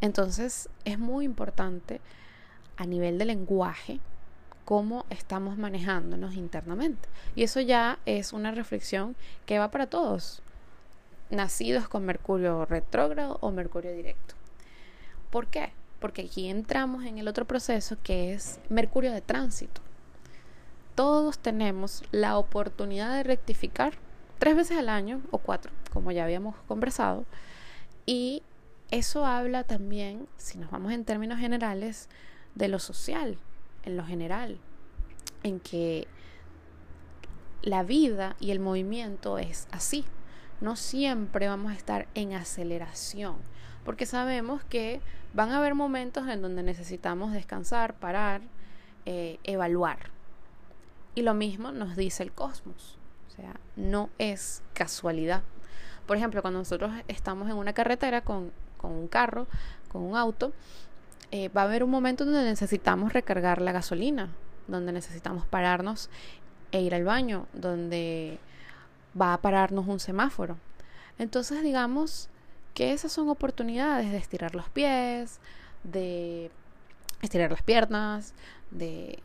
Entonces 0.00 0.68
es 0.84 0.98
muy 0.98 1.24
importante 1.24 2.00
a 2.76 2.86
nivel 2.86 3.18
de 3.18 3.24
lenguaje 3.24 4.00
cómo 4.64 5.04
estamos 5.10 5.58
manejándonos 5.58 6.34
internamente. 6.34 7.08
Y 7.34 7.42
eso 7.42 7.60
ya 7.60 7.98
es 8.06 8.32
una 8.32 8.50
reflexión 8.50 9.16
que 9.46 9.58
va 9.58 9.70
para 9.70 9.86
todos, 9.86 10.42
nacidos 11.30 11.88
con 11.88 12.04
Mercurio 12.04 12.64
retrógrado 12.64 13.38
o 13.40 13.50
Mercurio 13.50 13.92
directo. 13.92 14.34
¿Por 15.30 15.46
qué? 15.48 15.72
Porque 16.00 16.22
aquí 16.22 16.48
entramos 16.48 17.04
en 17.04 17.18
el 17.18 17.28
otro 17.28 17.44
proceso 17.44 17.96
que 18.02 18.32
es 18.32 18.60
Mercurio 18.68 19.12
de 19.12 19.20
tránsito. 19.20 19.80
Todos 20.94 21.38
tenemos 21.38 22.04
la 22.12 22.38
oportunidad 22.38 23.14
de 23.16 23.24
rectificar 23.24 23.94
tres 24.44 24.56
veces 24.56 24.76
al 24.76 24.90
año 24.90 25.22
o 25.30 25.38
cuatro, 25.38 25.72
como 25.90 26.12
ya 26.12 26.22
habíamos 26.22 26.54
conversado. 26.68 27.24
Y 28.04 28.42
eso 28.90 29.24
habla 29.24 29.64
también, 29.64 30.28
si 30.36 30.58
nos 30.58 30.70
vamos 30.70 30.92
en 30.92 31.06
términos 31.06 31.38
generales, 31.38 32.10
de 32.54 32.68
lo 32.68 32.78
social, 32.78 33.38
en 33.84 33.96
lo 33.96 34.04
general, 34.04 34.58
en 35.44 35.60
que 35.60 36.06
la 37.62 37.84
vida 37.84 38.36
y 38.38 38.50
el 38.50 38.60
movimiento 38.60 39.38
es 39.38 39.66
así. 39.70 40.04
No 40.60 40.76
siempre 40.76 41.48
vamos 41.48 41.72
a 41.72 41.76
estar 41.76 42.06
en 42.14 42.34
aceleración, 42.34 43.36
porque 43.82 44.04
sabemos 44.04 44.62
que 44.64 45.00
van 45.32 45.52
a 45.52 45.56
haber 45.56 45.74
momentos 45.74 46.28
en 46.28 46.42
donde 46.42 46.62
necesitamos 46.62 47.32
descansar, 47.32 47.94
parar, 47.94 48.42
eh, 49.06 49.38
evaluar. 49.42 50.10
Y 51.14 51.22
lo 51.22 51.32
mismo 51.32 51.72
nos 51.72 51.96
dice 51.96 52.22
el 52.22 52.32
cosmos. 52.32 52.98
O 53.34 53.36
sea, 53.36 53.56
no 53.74 54.10
es 54.18 54.62
casualidad. 54.74 55.42
Por 56.06 56.16
ejemplo, 56.16 56.40
cuando 56.40 56.60
nosotros 56.60 56.92
estamos 57.08 57.50
en 57.50 57.56
una 57.56 57.72
carretera 57.72 58.20
con, 58.20 58.52
un 58.82 59.08
carro, 59.08 59.48
con 59.88 60.02
un 60.02 60.16
auto, 60.16 60.52
eh, 61.32 61.48
va 61.48 61.62
a 61.62 61.64
haber 61.64 61.82
un 61.82 61.90
momento 61.90 62.24
donde 62.24 62.44
necesitamos 62.44 63.12
recargar 63.12 63.60
la 63.60 63.72
gasolina, 63.72 64.28
donde 64.68 64.92
necesitamos 64.92 65.46
pararnos 65.46 66.10
e 66.70 66.80
ir 66.82 66.94
al 66.94 67.04
baño, 67.04 67.48
donde 67.54 68.38
va 69.20 69.34
a 69.34 69.40
pararnos 69.40 69.88
un 69.88 69.98
semáforo. 69.98 70.56
Entonces 71.18 71.62
digamos 71.62 72.28
que 72.72 72.92
esas 72.92 73.10
son 73.10 73.28
oportunidades 73.30 74.12
de 74.12 74.18
estirar 74.18 74.54
los 74.54 74.68
pies, 74.68 75.40
de 75.82 76.50
estirar 77.22 77.50
las 77.50 77.62
piernas, 77.62 78.34
de 78.70 79.20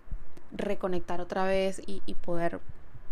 reconectar 0.52 1.22
otra 1.22 1.44
vez 1.44 1.82
y 1.86 2.14
poder 2.16 2.60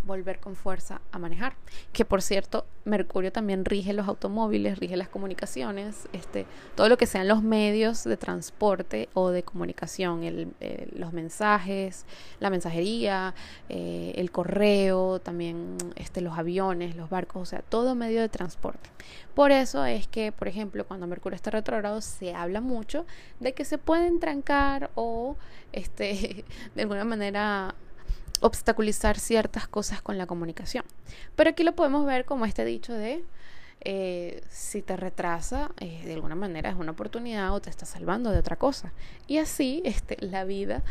volver 0.08 0.40
con 0.40 0.56
fuerza 0.56 1.02
a 1.12 1.20
manejar. 1.20 1.56
Que 1.94 2.06
por 2.06 2.22
cierto, 2.22 2.66
Mercurio 2.86 3.32
también 3.32 3.66
rige 3.66 3.94
los 3.94 4.08
automóviles, 4.08 4.80
rige 4.80 4.98
las 4.98 5.10
comunicaciones, 5.10 6.08
este, 6.14 6.46
todo 6.76 6.90
lo 6.90 6.98
que 6.98 7.06
sean 7.06 7.28
los 7.28 7.44
medios 7.44 8.04
de 8.04 8.18
transporte 8.18 9.10
o 9.14 9.30
de 9.30 9.44
comunicación, 9.44 10.24
el, 10.24 10.54
los 10.96 11.14
mensajes, 11.14 12.06
la 12.40 12.50
mensajería, 12.50 13.36
eh, 13.70 14.14
el 14.16 14.32
correo, 14.32 15.20
también 15.20 15.78
este, 15.96 16.22
los 16.22 16.38
aviones, 16.38 16.96
los 16.96 17.10
barcos, 17.10 17.42
o 17.42 17.46
sea, 17.46 17.62
todo 17.62 17.94
medio 17.94 18.22
de 18.22 18.30
transporte. 18.30 18.90
Por 19.36 19.52
eso 19.52 19.86
es 19.86 20.08
que, 20.08 20.32
por 20.32 20.48
ejemplo, 20.48 20.88
cuando 20.88 21.06
Mercurio 21.08 21.36
está 21.36 21.52
retrogrado, 21.52 22.02
se 22.02 22.34
habla 22.34 22.62
mucho 22.62 23.06
de 23.40 23.54
que 23.54 23.66
se 23.66 23.78
pueden 23.78 24.20
trancar 24.20 24.90
o 24.96 25.36
este, 25.74 26.46
de 26.76 26.82
alguna 26.82 27.04
manera 27.04 27.76
obstaculizar 28.42 29.18
ciertas 29.20 29.68
cosas 29.68 30.02
con 30.02 30.18
la 30.18 30.26
comunicación. 30.26 30.86
Pero 31.36 31.50
aquí 31.50 31.64
lo 31.64 31.76
podemos 31.76 32.06
ver 32.06 32.26
como 32.26 32.46
este 32.46 32.66
dicho 32.66 32.94
de 32.94 33.24
eh, 33.82 34.44
si 34.50 34.82
te 34.82 34.98
retrasa, 34.98 35.72
eh, 35.80 36.02
de 36.06 36.14
alguna 36.14 36.36
manera 36.36 36.70
es 36.70 36.76
una 36.76 36.92
oportunidad 36.92 37.54
o 37.54 37.62
te 37.62 37.70
está 37.70 37.86
salvando 37.86 38.32
de 38.32 38.40
otra 38.40 38.56
cosa. 38.56 38.92
Y 39.28 39.38
así 39.38 39.82
este, 39.86 40.18
la 40.20 40.44
vida 40.44 40.84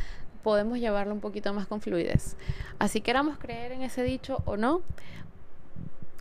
podemos 0.43 0.79
llevarlo 0.79 1.13
un 1.13 1.21
poquito 1.21 1.53
más 1.53 1.67
con 1.67 1.81
fluidez. 1.81 2.37
Así 2.79 3.01
queramos 3.01 3.39
creer 3.39 3.73
en 3.73 3.83
ese 3.83 4.03
dicho 4.03 4.43
o 4.45 4.57
no, 4.57 4.83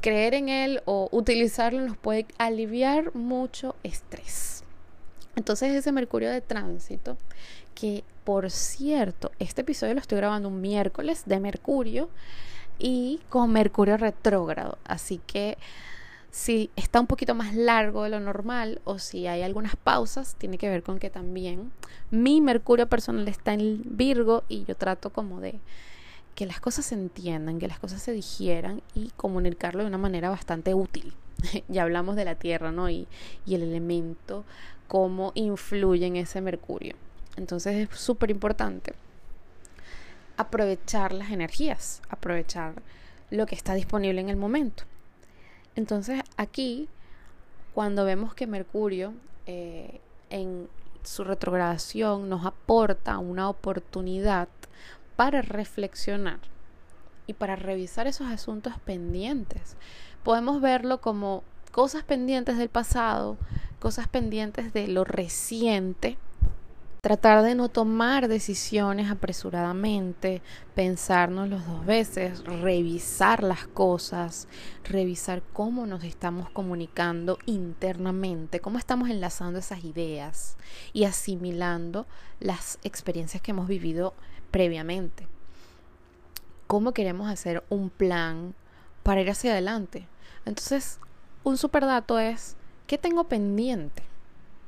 creer 0.01 0.33
en 0.33 0.49
él 0.49 0.81
o 0.85 1.09
utilizarlo 1.11 1.81
nos 1.81 1.97
puede 1.97 2.25
aliviar 2.37 3.13
mucho 3.15 3.75
estrés. 3.83 4.63
Entonces 5.35 5.73
ese 5.75 5.91
Mercurio 5.91 6.31
de 6.31 6.41
tránsito 6.41 7.17
que 7.75 8.03
por 8.25 8.49
cierto, 8.49 9.31
este 9.39 9.61
episodio 9.61 9.93
lo 9.93 9.99
estoy 10.01 10.17
grabando 10.17 10.49
un 10.49 10.59
miércoles 10.59 11.23
de 11.27 11.39
Mercurio 11.39 12.09
y 12.79 13.21
con 13.29 13.51
Mercurio 13.51 13.97
retrógrado. 13.97 14.79
Así 14.83 15.21
que 15.27 15.57
si 16.31 16.71
está 16.75 16.99
un 16.99 17.07
poquito 17.07 17.35
más 17.35 17.53
largo 17.53 18.03
de 18.03 18.09
lo 18.09 18.19
normal 18.19 18.81
o 18.83 18.97
si 18.97 19.27
hay 19.27 19.43
algunas 19.43 19.75
pausas, 19.75 20.35
tiene 20.35 20.57
que 20.57 20.69
ver 20.69 20.81
con 20.81 20.97
que 20.97 21.11
también 21.11 21.71
mi 22.09 22.41
Mercurio 22.41 22.89
personal 22.89 23.27
está 23.27 23.53
en 23.53 23.81
Virgo 23.85 24.43
y 24.49 24.65
yo 24.65 24.75
trato 24.75 25.11
como 25.11 25.39
de 25.39 25.59
que 26.33 26.47
las 26.47 26.59
cosas 26.59 26.87
se 26.87 26.95
entiendan, 26.95 27.59
que 27.59 27.67
las 27.67 27.79
cosas 27.79 28.01
se 28.01 28.11
digieran 28.11 28.81
y 28.95 29.11
comunicarlo 29.15 29.83
de 29.83 29.87
una 29.87 29.99
manera 29.99 30.29
bastante 30.29 30.73
útil. 30.73 31.13
ya 31.69 31.83
hablamos 31.83 32.15
de 32.15 32.25
la 32.25 32.35
Tierra, 32.35 32.71
¿no? 32.71 32.89
Y, 32.89 33.07
y 33.45 33.53
el 33.53 33.61
elemento, 33.61 34.43
cómo 34.87 35.31
influye 35.35 36.07
en 36.07 36.15
ese 36.15 36.41
Mercurio. 36.41 36.95
Entonces 37.37 37.89
es 37.89 37.99
súper 37.99 38.31
importante 38.31 38.93
aprovechar 40.37 41.13
las 41.13 41.31
energías, 41.31 42.01
aprovechar 42.09 42.73
lo 43.29 43.45
que 43.45 43.55
está 43.55 43.73
disponible 43.73 44.21
en 44.21 44.29
el 44.29 44.35
momento. 44.35 44.83
Entonces 45.75 46.21
aquí, 46.37 46.87
cuando 47.73 48.05
vemos 48.05 48.33
que 48.33 48.47
Mercurio 48.47 49.13
eh, 49.45 49.99
en 50.29 50.67
su 51.03 51.23
retrogradación 51.23 52.29
nos 52.29 52.45
aporta 52.45 53.17
una 53.17 53.49
oportunidad 53.49 54.47
para 55.15 55.41
reflexionar 55.41 56.39
y 57.27 57.33
para 57.33 57.55
revisar 57.55 58.07
esos 58.07 58.27
asuntos 58.27 58.73
pendientes, 58.85 59.75
podemos 60.23 60.61
verlo 60.61 61.01
como 61.01 61.43
cosas 61.71 62.03
pendientes 62.03 62.57
del 62.57 62.69
pasado, 62.69 63.37
cosas 63.79 64.07
pendientes 64.07 64.73
de 64.73 64.87
lo 64.87 65.03
reciente 65.03 66.17
Tratar 67.05 67.43
de 67.43 67.53
no 67.53 67.69
tomar 67.69 68.27
decisiones 68.27 69.11
apresuradamente, 69.11 70.41
pensarnos 70.73 71.47
los 71.47 71.63
dos 71.67 71.85
veces, 71.85 72.43
revisar 72.45 73.43
las 73.43 73.67
cosas, 73.67 74.47
revisar 74.83 75.43
cómo 75.53 75.85
nos 75.85 76.03
estamos 76.03 76.49
comunicando 76.49 77.37
internamente, 77.45 78.59
cómo 78.59 78.79
estamos 78.79 79.11
enlazando 79.11 79.59
esas 79.59 79.83
ideas 79.83 80.57
y 80.93 81.03
asimilando 81.03 82.07
las 82.39 82.79
experiencias 82.83 83.39
que 83.39 83.51
hemos 83.51 83.67
vivido 83.67 84.15
previamente. 84.49 85.27
Cómo 86.65 86.91
queremos 86.91 87.29
hacer 87.29 87.63
un 87.69 87.91
plan 87.91 88.55
para 89.03 89.21
ir 89.21 89.29
hacia 89.29 89.51
adelante. 89.51 90.07
Entonces, 90.43 90.97
un 91.43 91.57
super 91.57 91.85
dato 91.85 92.17
es, 92.17 92.57
¿qué 92.87 92.97
tengo 92.97 93.25
pendiente? 93.25 94.01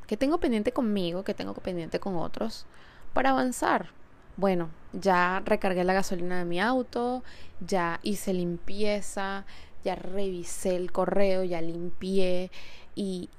¿Qué 0.07 0.15
tengo 0.15 0.39
pendiente 0.39 0.71
conmigo? 0.71 1.23
¿Qué 1.23 1.33
tengo 1.33 1.53
pendiente 1.53 1.99
con 1.99 2.15
otros? 2.15 2.65
Para 3.13 3.31
avanzar. 3.31 3.89
Bueno, 4.37 4.69
ya 4.93 5.41
recargué 5.43 5.83
la 5.83 5.93
gasolina 5.93 6.39
de 6.39 6.45
mi 6.45 6.61
auto, 6.61 7.23
ya 7.59 7.99
hice 8.03 8.33
limpieza, 8.33 9.45
ya 9.83 9.95
revisé 9.95 10.77
el 10.77 10.93
correo, 10.93 11.43
ya 11.43 11.61
limpié 11.61 12.51
y, 12.95 13.29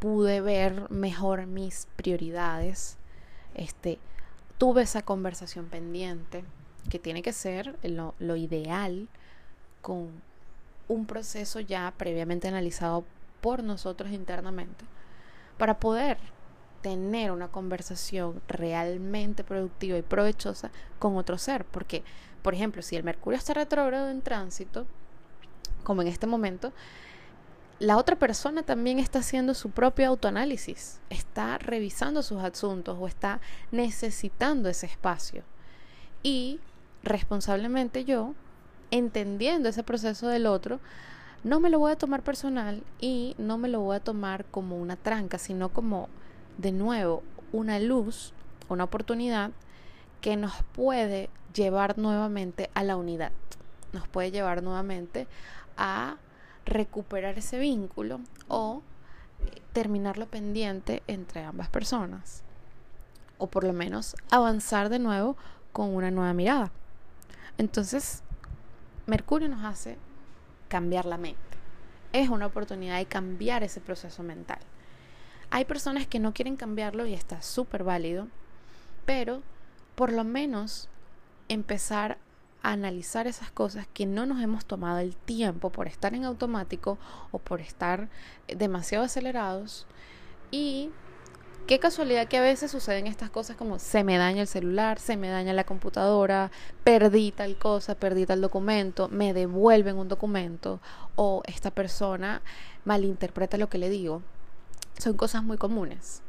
pude 0.00 0.40
ver 0.40 0.88
mejor 0.90 1.46
mis 1.46 1.88
prioridades. 1.96 2.98
Este, 3.54 3.98
tuve 4.58 4.82
esa 4.82 5.02
conversación 5.02 5.66
pendiente, 5.66 6.44
que 6.88 7.00
tiene 7.00 7.20
que 7.20 7.32
ser 7.32 7.76
lo, 7.82 8.14
lo 8.20 8.36
ideal 8.36 9.08
con 9.82 10.22
un 10.86 11.06
proceso 11.06 11.58
ya 11.58 11.92
previamente 11.96 12.46
analizado 12.46 13.04
por 13.40 13.64
nosotros 13.64 14.12
internamente 14.12 14.84
para 15.58 15.78
poder 15.78 16.18
tener 16.80 17.32
una 17.32 17.48
conversación 17.48 18.40
realmente 18.46 19.44
productiva 19.44 19.98
y 19.98 20.02
provechosa 20.02 20.70
con 20.98 21.16
otro 21.16 21.36
ser. 21.38 21.64
Porque, 21.64 22.02
por 22.42 22.54
ejemplo, 22.54 22.82
si 22.82 22.96
el 22.96 23.04
Mercurio 23.04 23.36
está 23.36 23.54
retrógrado 23.54 24.08
en 24.08 24.22
tránsito, 24.22 24.86
como 25.82 26.02
en 26.02 26.08
este 26.08 26.26
momento, 26.26 26.72
la 27.78 27.96
otra 27.96 28.16
persona 28.16 28.62
también 28.62 28.98
está 28.98 29.20
haciendo 29.20 29.54
su 29.54 29.70
propio 29.70 30.08
autoanálisis, 30.08 31.00
está 31.10 31.58
revisando 31.58 32.22
sus 32.22 32.42
asuntos 32.42 32.96
o 32.98 33.06
está 33.06 33.40
necesitando 33.70 34.68
ese 34.68 34.86
espacio. 34.86 35.44
Y 36.22 36.60
responsablemente 37.04 38.04
yo, 38.04 38.34
entendiendo 38.90 39.68
ese 39.68 39.84
proceso 39.84 40.26
del 40.26 40.46
otro, 40.46 40.80
no 41.44 41.60
me 41.60 41.70
lo 41.70 41.78
voy 41.78 41.92
a 41.92 41.96
tomar 41.96 42.22
personal 42.22 42.82
y 43.00 43.34
no 43.38 43.58
me 43.58 43.68
lo 43.68 43.80
voy 43.80 43.96
a 43.96 44.00
tomar 44.00 44.44
como 44.46 44.76
una 44.76 44.96
tranca, 44.96 45.38
sino 45.38 45.68
como, 45.68 46.08
de 46.58 46.72
nuevo, 46.72 47.22
una 47.52 47.78
luz, 47.78 48.32
una 48.68 48.84
oportunidad 48.84 49.50
que 50.20 50.36
nos 50.36 50.52
puede 50.74 51.30
llevar 51.54 51.98
nuevamente 51.98 52.70
a 52.74 52.82
la 52.84 52.96
unidad, 52.96 53.32
nos 53.92 54.08
puede 54.08 54.30
llevar 54.30 54.62
nuevamente 54.62 55.26
a 55.76 56.16
recuperar 56.66 57.38
ese 57.38 57.58
vínculo 57.58 58.20
o 58.48 58.82
terminar 59.72 60.18
lo 60.18 60.26
pendiente 60.26 61.02
entre 61.06 61.44
ambas 61.44 61.68
personas 61.68 62.42
o 63.38 63.46
por 63.46 63.64
lo 63.64 63.72
menos 63.72 64.16
avanzar 64.30 64.88
de 64.88 64.98
nuevo 64.98 65.36
con 65.72 65.94
una 65.94 66.10
nueva 66.10 66.34
mirada. 66.34 66.70
Entonces, 67.56 68.22
Mercurio 69.06 69.48
nos 69.48 69.64
hace 69.64 69.96
cambiar 70.68 71.06
la 71.06 71.18
mente. 71.18 71.40
Es 72.12 72.28
una 72.28 72.46
oportunidad 72.46 72.98
de 72.98 73.06
cambiar 73.06 73.62
ese 73.62 73.80
proceso 73.80 74.22
mental. 74.22 74.58
Hay 75.50 75.64
personas 75.64 76.06
que 76.06 76.18
no 76.18 76.32
quieren 76.32 76.56
cambiarlo 76.56 77.06
y 77.06 77.14
está 77.14 77.42
súper 77.42 77.84
válido, 77.84 78.28
pero 79.06 79.42
por 79.94 80.12
lo 80.12 80.24
menos 80.24 80.88
empezar 81.48 82.18
a 82.62 82.72
analizar 82.72 83.26
esas 83.26 83.50
cosas 83.50 83.86
que 83.92 84.06
no 84.06 84.26
nos 84.26 84.42
hemos 84.42 84.66
tomado 84.66 84.98
el 84.98 85.16
tiempo 85.16 85.70
por 85.70 85.86
estar 85.86 86.14
en 86.14 86.24
automático 86.24 86.98
o 87.30 87.38
por 87.38 87.60
estar 87.60 88.08
demasiado 88.48 89.04
acelerados 89.04 89.86
y 90.50 90.90
Qué 91.68 91.78
casualidad 91.78 92.28
que 92.28 92.38
a 92.38 92.40
veces 92.40 92.70
suceden 92.70 93.06
estas 93.06 93.28
cosas 93.28 93.54
como 93.54 93.78
se 93.78 94.02
me 94.02 94.16
daña 94.16 94.40
el 94.40 94.46
celular, 94.46 94.98
se 94.98 95.18
me 95.18 95.28
daña 95.28 95.52
la 95.52 95.64
computadora, 95.64 96.50
perdí 96.82 97.30
tal 97.30 97.58
cosa, 97.58 97.94
perdí 97.94 98.24
tal 98.24 98.40
documento, 98.40 99.10
me 99.10 99.34
devuelven 99.34 99.98
un 99.98 100.08
documento 100.08 100.80
o 101.14 101.42
esta 101.44 101.70
persona 101.70 102.40
malinterpreta 102.86 103.58
lo 103.58 103.68
que 103.68 103.76
le 103.76 103.90
digo. 103.90 104.22
Son 104.96 105.14
cosas 105.18 105.42
muy 105.42 105.58
comunes 105.58 106.22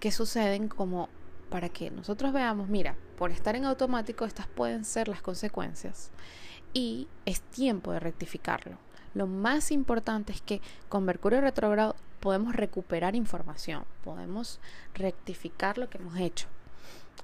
que 0.00 0.12
suceden 0.12 0.68
como 0.68 1.08
para 1.48 1.70
que 1.70 1.90
nosotros 1.90 2.34
veamos, 2.34 2.68
mira, 2.68 2.94
por 3.16 3.30
estar 3.30 3.56
en 3.56 3.64
automático 3.64 4.26
estas 4.26 4.48
pueden 4.48 4.84
ser 4.84 5.08
las 5.08 5.22
consecuencias 5.22 6.10
y 6.74 7.08
es 7.24 7.40
tiempo 7.40 7.90
de 7.92 8.00
rectificarlo. 8.00 8.76
Lo 9.14 9.26
más 9.26 9.70
importante 9.70 10.32
es 10.32 10.40
que 10.40 10.60
con 10.88 11.04
Mercurio 11.04 11.40
retrógrado 11.40 11.94
podemos 12.20 12.54
recuperar 12.56 13.14
información, 13.14 13.84
podemos 14.02 14.60
rectificar 14.94 15.78
lo 15.78 15.88
que 15.88 15.98
hemos 15.98 16.18
hecho 16.18 16.48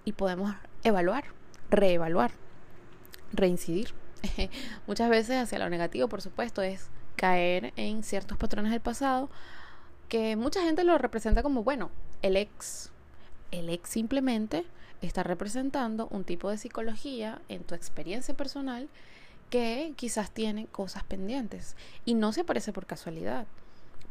y 0.04 0.12
podemos 0.12 0.54
evaluar, 0.84 1.24
reevaluar, 1.70 2.30
reincidir. 3.32 3.92
Muchas 4.86 5.10
veces 5.10 5.36
hacia 5.36 5.58
lo 5.58 5.68
negativo, 5.68 6.08
por 6.08 6.22
supuesto, 6.22 6.62
es 6.62 6.88
caer 7.16 7.72
en 7.76 8.02
ciertos 8.02 8.38
patrones 8.38 8.70
del 8.72 8.80
pasado 8.80 9.28
que 10.08 10.36
mucha 10.36 10.62
gente 10.62 10.84
lo 10.84 10.98
representa 10.98 11.42
como, 11.42 11.62
bueno, 11.62 11.90
el 12.22 12.36
ex. 12.36 12.90
El 13.50 13.68
ex 13.68 13.88
simplemente 13.88 14.64
está 15.02 15.22
representando 15.22 16.08
un 16.10 16.24
tipo 16.24 16.50
de 16.50 16.58
psicología 16.58 17.40
en 17.48 17.64
tu 17.64 17.74
experiencia 17.74 18.34
personal 18.34 18.88
que 19.50 19.92
quizás 19.96 20.30
tiene 20.30 20.66
cosas 20.66 21.04
pendientes 21.04 21.76
y 22.04 22.14
no 22.14 22.32
se 22.32 22.42
aparece 22.42 22.72
por 22.72 22.86
casualidad 22.86 23.46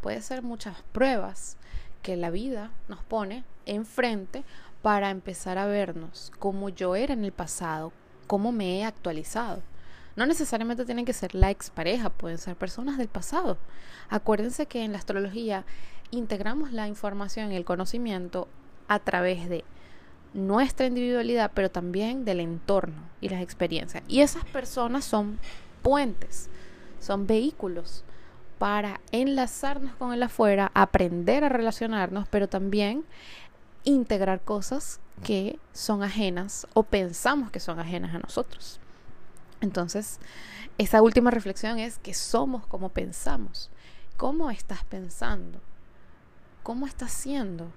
puede 0.02 0.21
ser 0.21 0.41
muchas 0.41 0.78
pruebas 0.91 1.58
que 2.02 2.15
la 2.15 2.30
vida 2.30 2.71
nos 2.88 3.04
pone 3.04 3.43
enfrente 3.65 4.43
para 4.82 5.10
empezar 5.10 5.58
a 5.58 5.65
vernos 5.65 6.32
como 6.39 6.69
yo 6.69 6.95
era 6.95 7.13
en 7.13 7.25
el 7.25 7.32
pasado, 7.32 7.91
cómo 8.28 8.52
me 8.52 8.80
he 8.80 8.86
actualizado. 8.86 9.62
No 10.15 10.25
necesariamente 10.25 10.86
tienen 10.86 11.06
que 11.06 11.13
ser 11.13 11.36
la 11.36 11.49
expareja, 11.49 12.10
pueden 12.10 12.38
ser 12.38 12.56
personas 12.56 12.97
del 12.97 13.08
pasado. 13.08 13.58
Acuérdense 14.10 14.65
que 14.65 14.84
en 14.84 14.91
la 14.91 14.97
astrología 14.97 15.65
integramos 16.12 16.71
la 16.71 16.88
información 16.88 17.52
y 17.52 17.56
el 17.56 17.65
conocimiento 17.65 18.47
a 18.88 18.99
través 18.99 19.49
de 19.49 19.63
nuestra 20.34 20.86
individualidad, 20.86 21.52
pero 21.54 21.70
también 21.70 22.26
del 22.26 22.39
entorno 22.39 23.02
y 23.22 23.30
las 23.30 23.42
experiencias. 23.42 24.04
Y 24.08 24.22
esas 24.22 24.46
personas 24.46 25.06
son 25.06 25.39
puentes, 25.82 26.50
son 27.00 27.28
vehículos 27.28 28.04
para 28.58 29.00
enlazarnos 29.12 29.96
con 29.96 30.13
el 30.13 30.22
afuera, 30.22 30.72
aprender 30.74 31.44
a 31.44 31.50
relacionarnos, 31.50 32.28
pero 32.28 32.50
también 32.50 33.06
integrar 33.86 34.42
cosas 34.42 35.00
que 35.24 35.60
son 35.74 36.04
ajenas 36.04 36.68
o 36.74 36.84
pensamos 36.84 37.52
que 37.52 37.60
son 37.60 37.80
ajenas 37.80 38.13
a 38.13 38.20
nosotros. 38.20 38.80
Entonces, 39.62 40.20
esa 40.78 41.02
última 41.02 41.32
reflexión 41.32 41.80
es 41.80 42.00
que 42.00 42.13
somos 42.13 42.65
como 42.68 42.89
pensamos. 42.89 43.70
¿Cómo 44.18 44.52
estás 44.52 44.84
pensando? 44.84 45.60
¿Cómo 46.63 46.86
estás 46.86 47.12
siendo? 47.12 47.72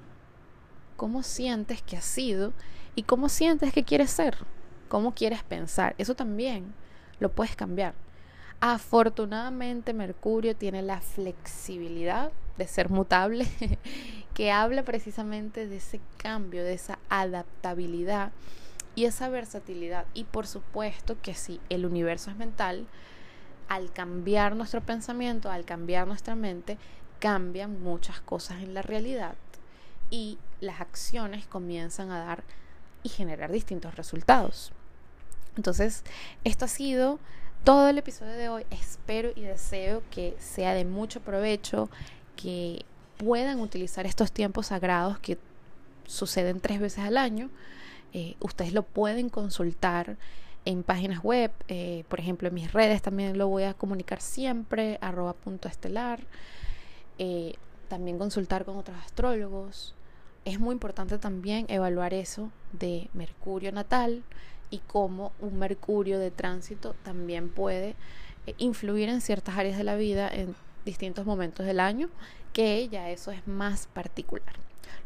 ¿Cómo 1.03 1.25
sientes 1.25 1.83
que 1.83 1.97
has 1.97 2.05
sido? 2.05 2.53
¿Y 2.95 3.03
cómo 3.03 3.29
sientes 3.29 3.73
que 3.73 3.83
quieres 3.83 4.09
ser? 4.09 4.37
¿Cómo 4.89 5.17
quieres 5.17 5.43
pensar? 5.43 5.97
Eso 5.99 6.15
también 6.15 6.73
lo 7.19 7.33
puedes 7.33 7.57
cambiar. 7.57 7.95
Afortunadamente 8.61 9.95
Mercurio 9.95 10.55
tiene 10.55 10.81
la 10.81 11.01
flexibilidad 11.01 12.31
de 12.57 12.69
ser 12.69 12.89
mutable, 12.89 13.49
que 14.35 14.53
habla 14.53 14.85
precisamente 14.85 15.67
de 15.67 15.79
ese 15.79 16.01
cambio, 16.19 16.63
de 16.63 16.75
esa 16.75 17.01
adaptabilidad 17.09 18.31
y 18.95 19.07
esa 19.07 19.29
versatilidad. 19.29 20.07
Y 20.15 20.23
por 20.23 20.47
supuesto 20.47 21.21
que 21.21 21.35
si 21.35 21.61
el 21.69 21.85
universo 21.85 22.31
es 22.31 22.37
mental, 22.37 22.87
al 23.67 23.93
cambiar 23.93 24.55
nuestro 24.55 24.81
pensamiento, 24.81 25.51
al 25.51 25.65
cambiar 25.65 26.07
nuestra 26.07 26.37
mente, 26.37 26.79
cambian 27.19 27.83
muchas 27.83 28.21
cosas 28.21 28.63
en 28.63 28.73
la 28.73 28.83
realidad 28.83 29.35
y 30.13 30.39
las 30.63 30.81
acciones 30.81 31.47
comienzan 31.47 32.11
a 32.11 32.25
dar 32.25 32.45
y 33.03 33.09
generar 33.09 33.53
distintos 33.53 33.97
resultados. 33.97 34.73
Entonces, 35.57 36.05
esto 36.45 36.65
ha 36.65 36.69
sido 36.69 37.19
todo 37.65 37.89
el 37.89 37.99
episodio 37.99 38.33
de 38.33 38.49
hoy. 38.49 38.65
Espero 38.71 39.31
y 39.35 39.43
deseo 39.43 40.03
que 40.11 40.35
sea 40.39 40.73
de 40.73 40.85
mucho 40.85 41.21
provecho, 41.21 41.91
que 42.37 42.85
puedan 43.19 43.61
utilizar 43.61 44.07
estos 44.07 44.33
tiempos 44.33 44.69
sagrados 44.69 45.19
que 45.19 45.39
suceden 46.07 46.61
tres 46.61 46.81
veces 46.81 47.05
al 47.05 47.17
año. 47.17 47.51
Eh, 48.13 48.37
ustedes 48.41 48.73
lo 48.73 48.83
pueden 48.83 49.29
consultar 49.29 50.17
en 50.65 50.85
páginas 50.85 51.23
web, 51.23 51.51
eh, 51.67 52.05
por 52.09 52.21
ejemplo 52.21 52.49
en 52.49 52.55
mis 52.55 52.73
redes 52.73 53.03
también 53.03 53.37
lo 53.37 53.49
voy 53.49 53.65
a 53.65 53.75
comunicar 53.75 54.21
siempre, 54.21 54.99
arroba 55.01 55.33
punto 55.33 55.69
estelar. 55.69 56.21
Eh, 57.19 57.55
también 57.89 58.19
consultar 58.19 58.65
con 58.65 58.77
otros 58.77 58.97
astrólogos. 59.05 59.95
Es 60.45 60.59
muy 60.59 60.73
importante 60.73 61.19
también 61.19 61.67
evaluar 61.69 62.15
eso 62.15 62.51
de 62.73 63.09
Mercurio 63.15 63.73
natal, 63.73 64.25
y 64.73 64.79
cómo 64.79 65.33
un 65.39 65.59
mercurio 65.59 66.19
de 66.19 66.31
tránsito 66.33 66.97
también 67.05 67.51
puede 67.51 67.95
eh, 68.47 68.55
influir 68.57 69.11
en 69.11 69.21
ciertas 69.21 69.57
áreas 69.57 69.77
de 69.77 69.85
la 69.85 69.97
vida 69.97 70.29
en 70.33 70.57
distintos 70.85 71.27
momentos 71.27 71.67
del 71.67 71.79
año, 71.79 72.09
que 72.55 72.89
ya 72.89 73.11
eso 73.11 73.31
es 73.31 73.47
más 73.47 73.87
particular. 73.87 74.57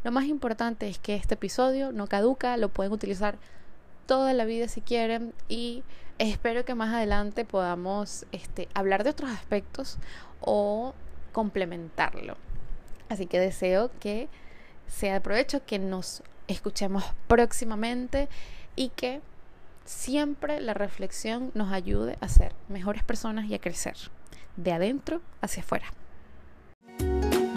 Lo 0.03 0.11
más 0.11 0.25
importante 0.25 0.87
es 0.87 0.97
que 0.97 1.15
este 1.15 1.33
episodio 1.33 1.91
no 1.91 2.07
caduca, 2.07 2.55
lo 2.55 2.69
pueden 2.69 2.93
utilizar 2.93 3.37
toda 4.05 4.33
la 4.33 4.45
vida 4.45 4.69
si 4.69 4.79
quieren 4.79 5.33
y 5.49 5.83
espero 6.17 6.63
que 6.63 6.73
más 6.73 6.93
adelante 6.93 7.43
podamos 7.43 8.25
este, 8.31 8.69
hablar 8.73 9.03
de 9.03 9.09
otros 9.09 9.29
aspectos 9.29 9.97
o 10.39 10.93
complementarlo. 11.33 12.37
Así 13.09 13.25
que 13.25 13.37
deseo 13.37 13.91
que 13.99 14.29
sea 14.87 15.13
de 15.13 15.21
provecho, 15.21 15.65
que 15.65 15.79
nos 15.79 16.23
escuchemos 16.47 17.03
próximamente 17.27 18.29
y 18.75 18.89
que 18.89 19.21
siempre 19.85 20.59
la 20.61 20.73
reflexión 20.73 21.51
nos 21.53 21.71
ayude 21.71 22.17
a 22.21 22.27
ser 22.27 22.53
mejores 22.67 23.03
personas 23.03 23.45
y 23.45 23.55
a 23.55 23.59
crecer 23.59 23.95
de 24.55 24.73
adentro 24.73 25.21
hacia 25.41 25.63
afuera. 25.63 25.87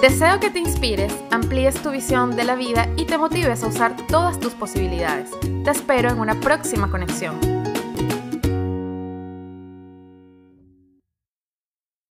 Deseo 0.00 0.40
que 0.40 0.50
te 0.50 0.58
inspires, 0.58 1.12
amplíes 1.30 1.82
tu 1.82 1.90
visión 1.90 2.34
de 2.34 2.44
la 2.44 2.54
vida 2.54 2.88
y 2.96 3.04
te 3.04 3.18
motives 3.18 3.62
a 3.62 3.66
usar 3.66 3.96
todas 4.06 4.40
tus 4.40 4.54
posibilidades. 4.54 5.30
Te 5.62 5.70
espero 5.70 6.08
en 6.08 6.20
una 6.20 6.40
próxima 6.40 6.90
conexión. 6.90 7.38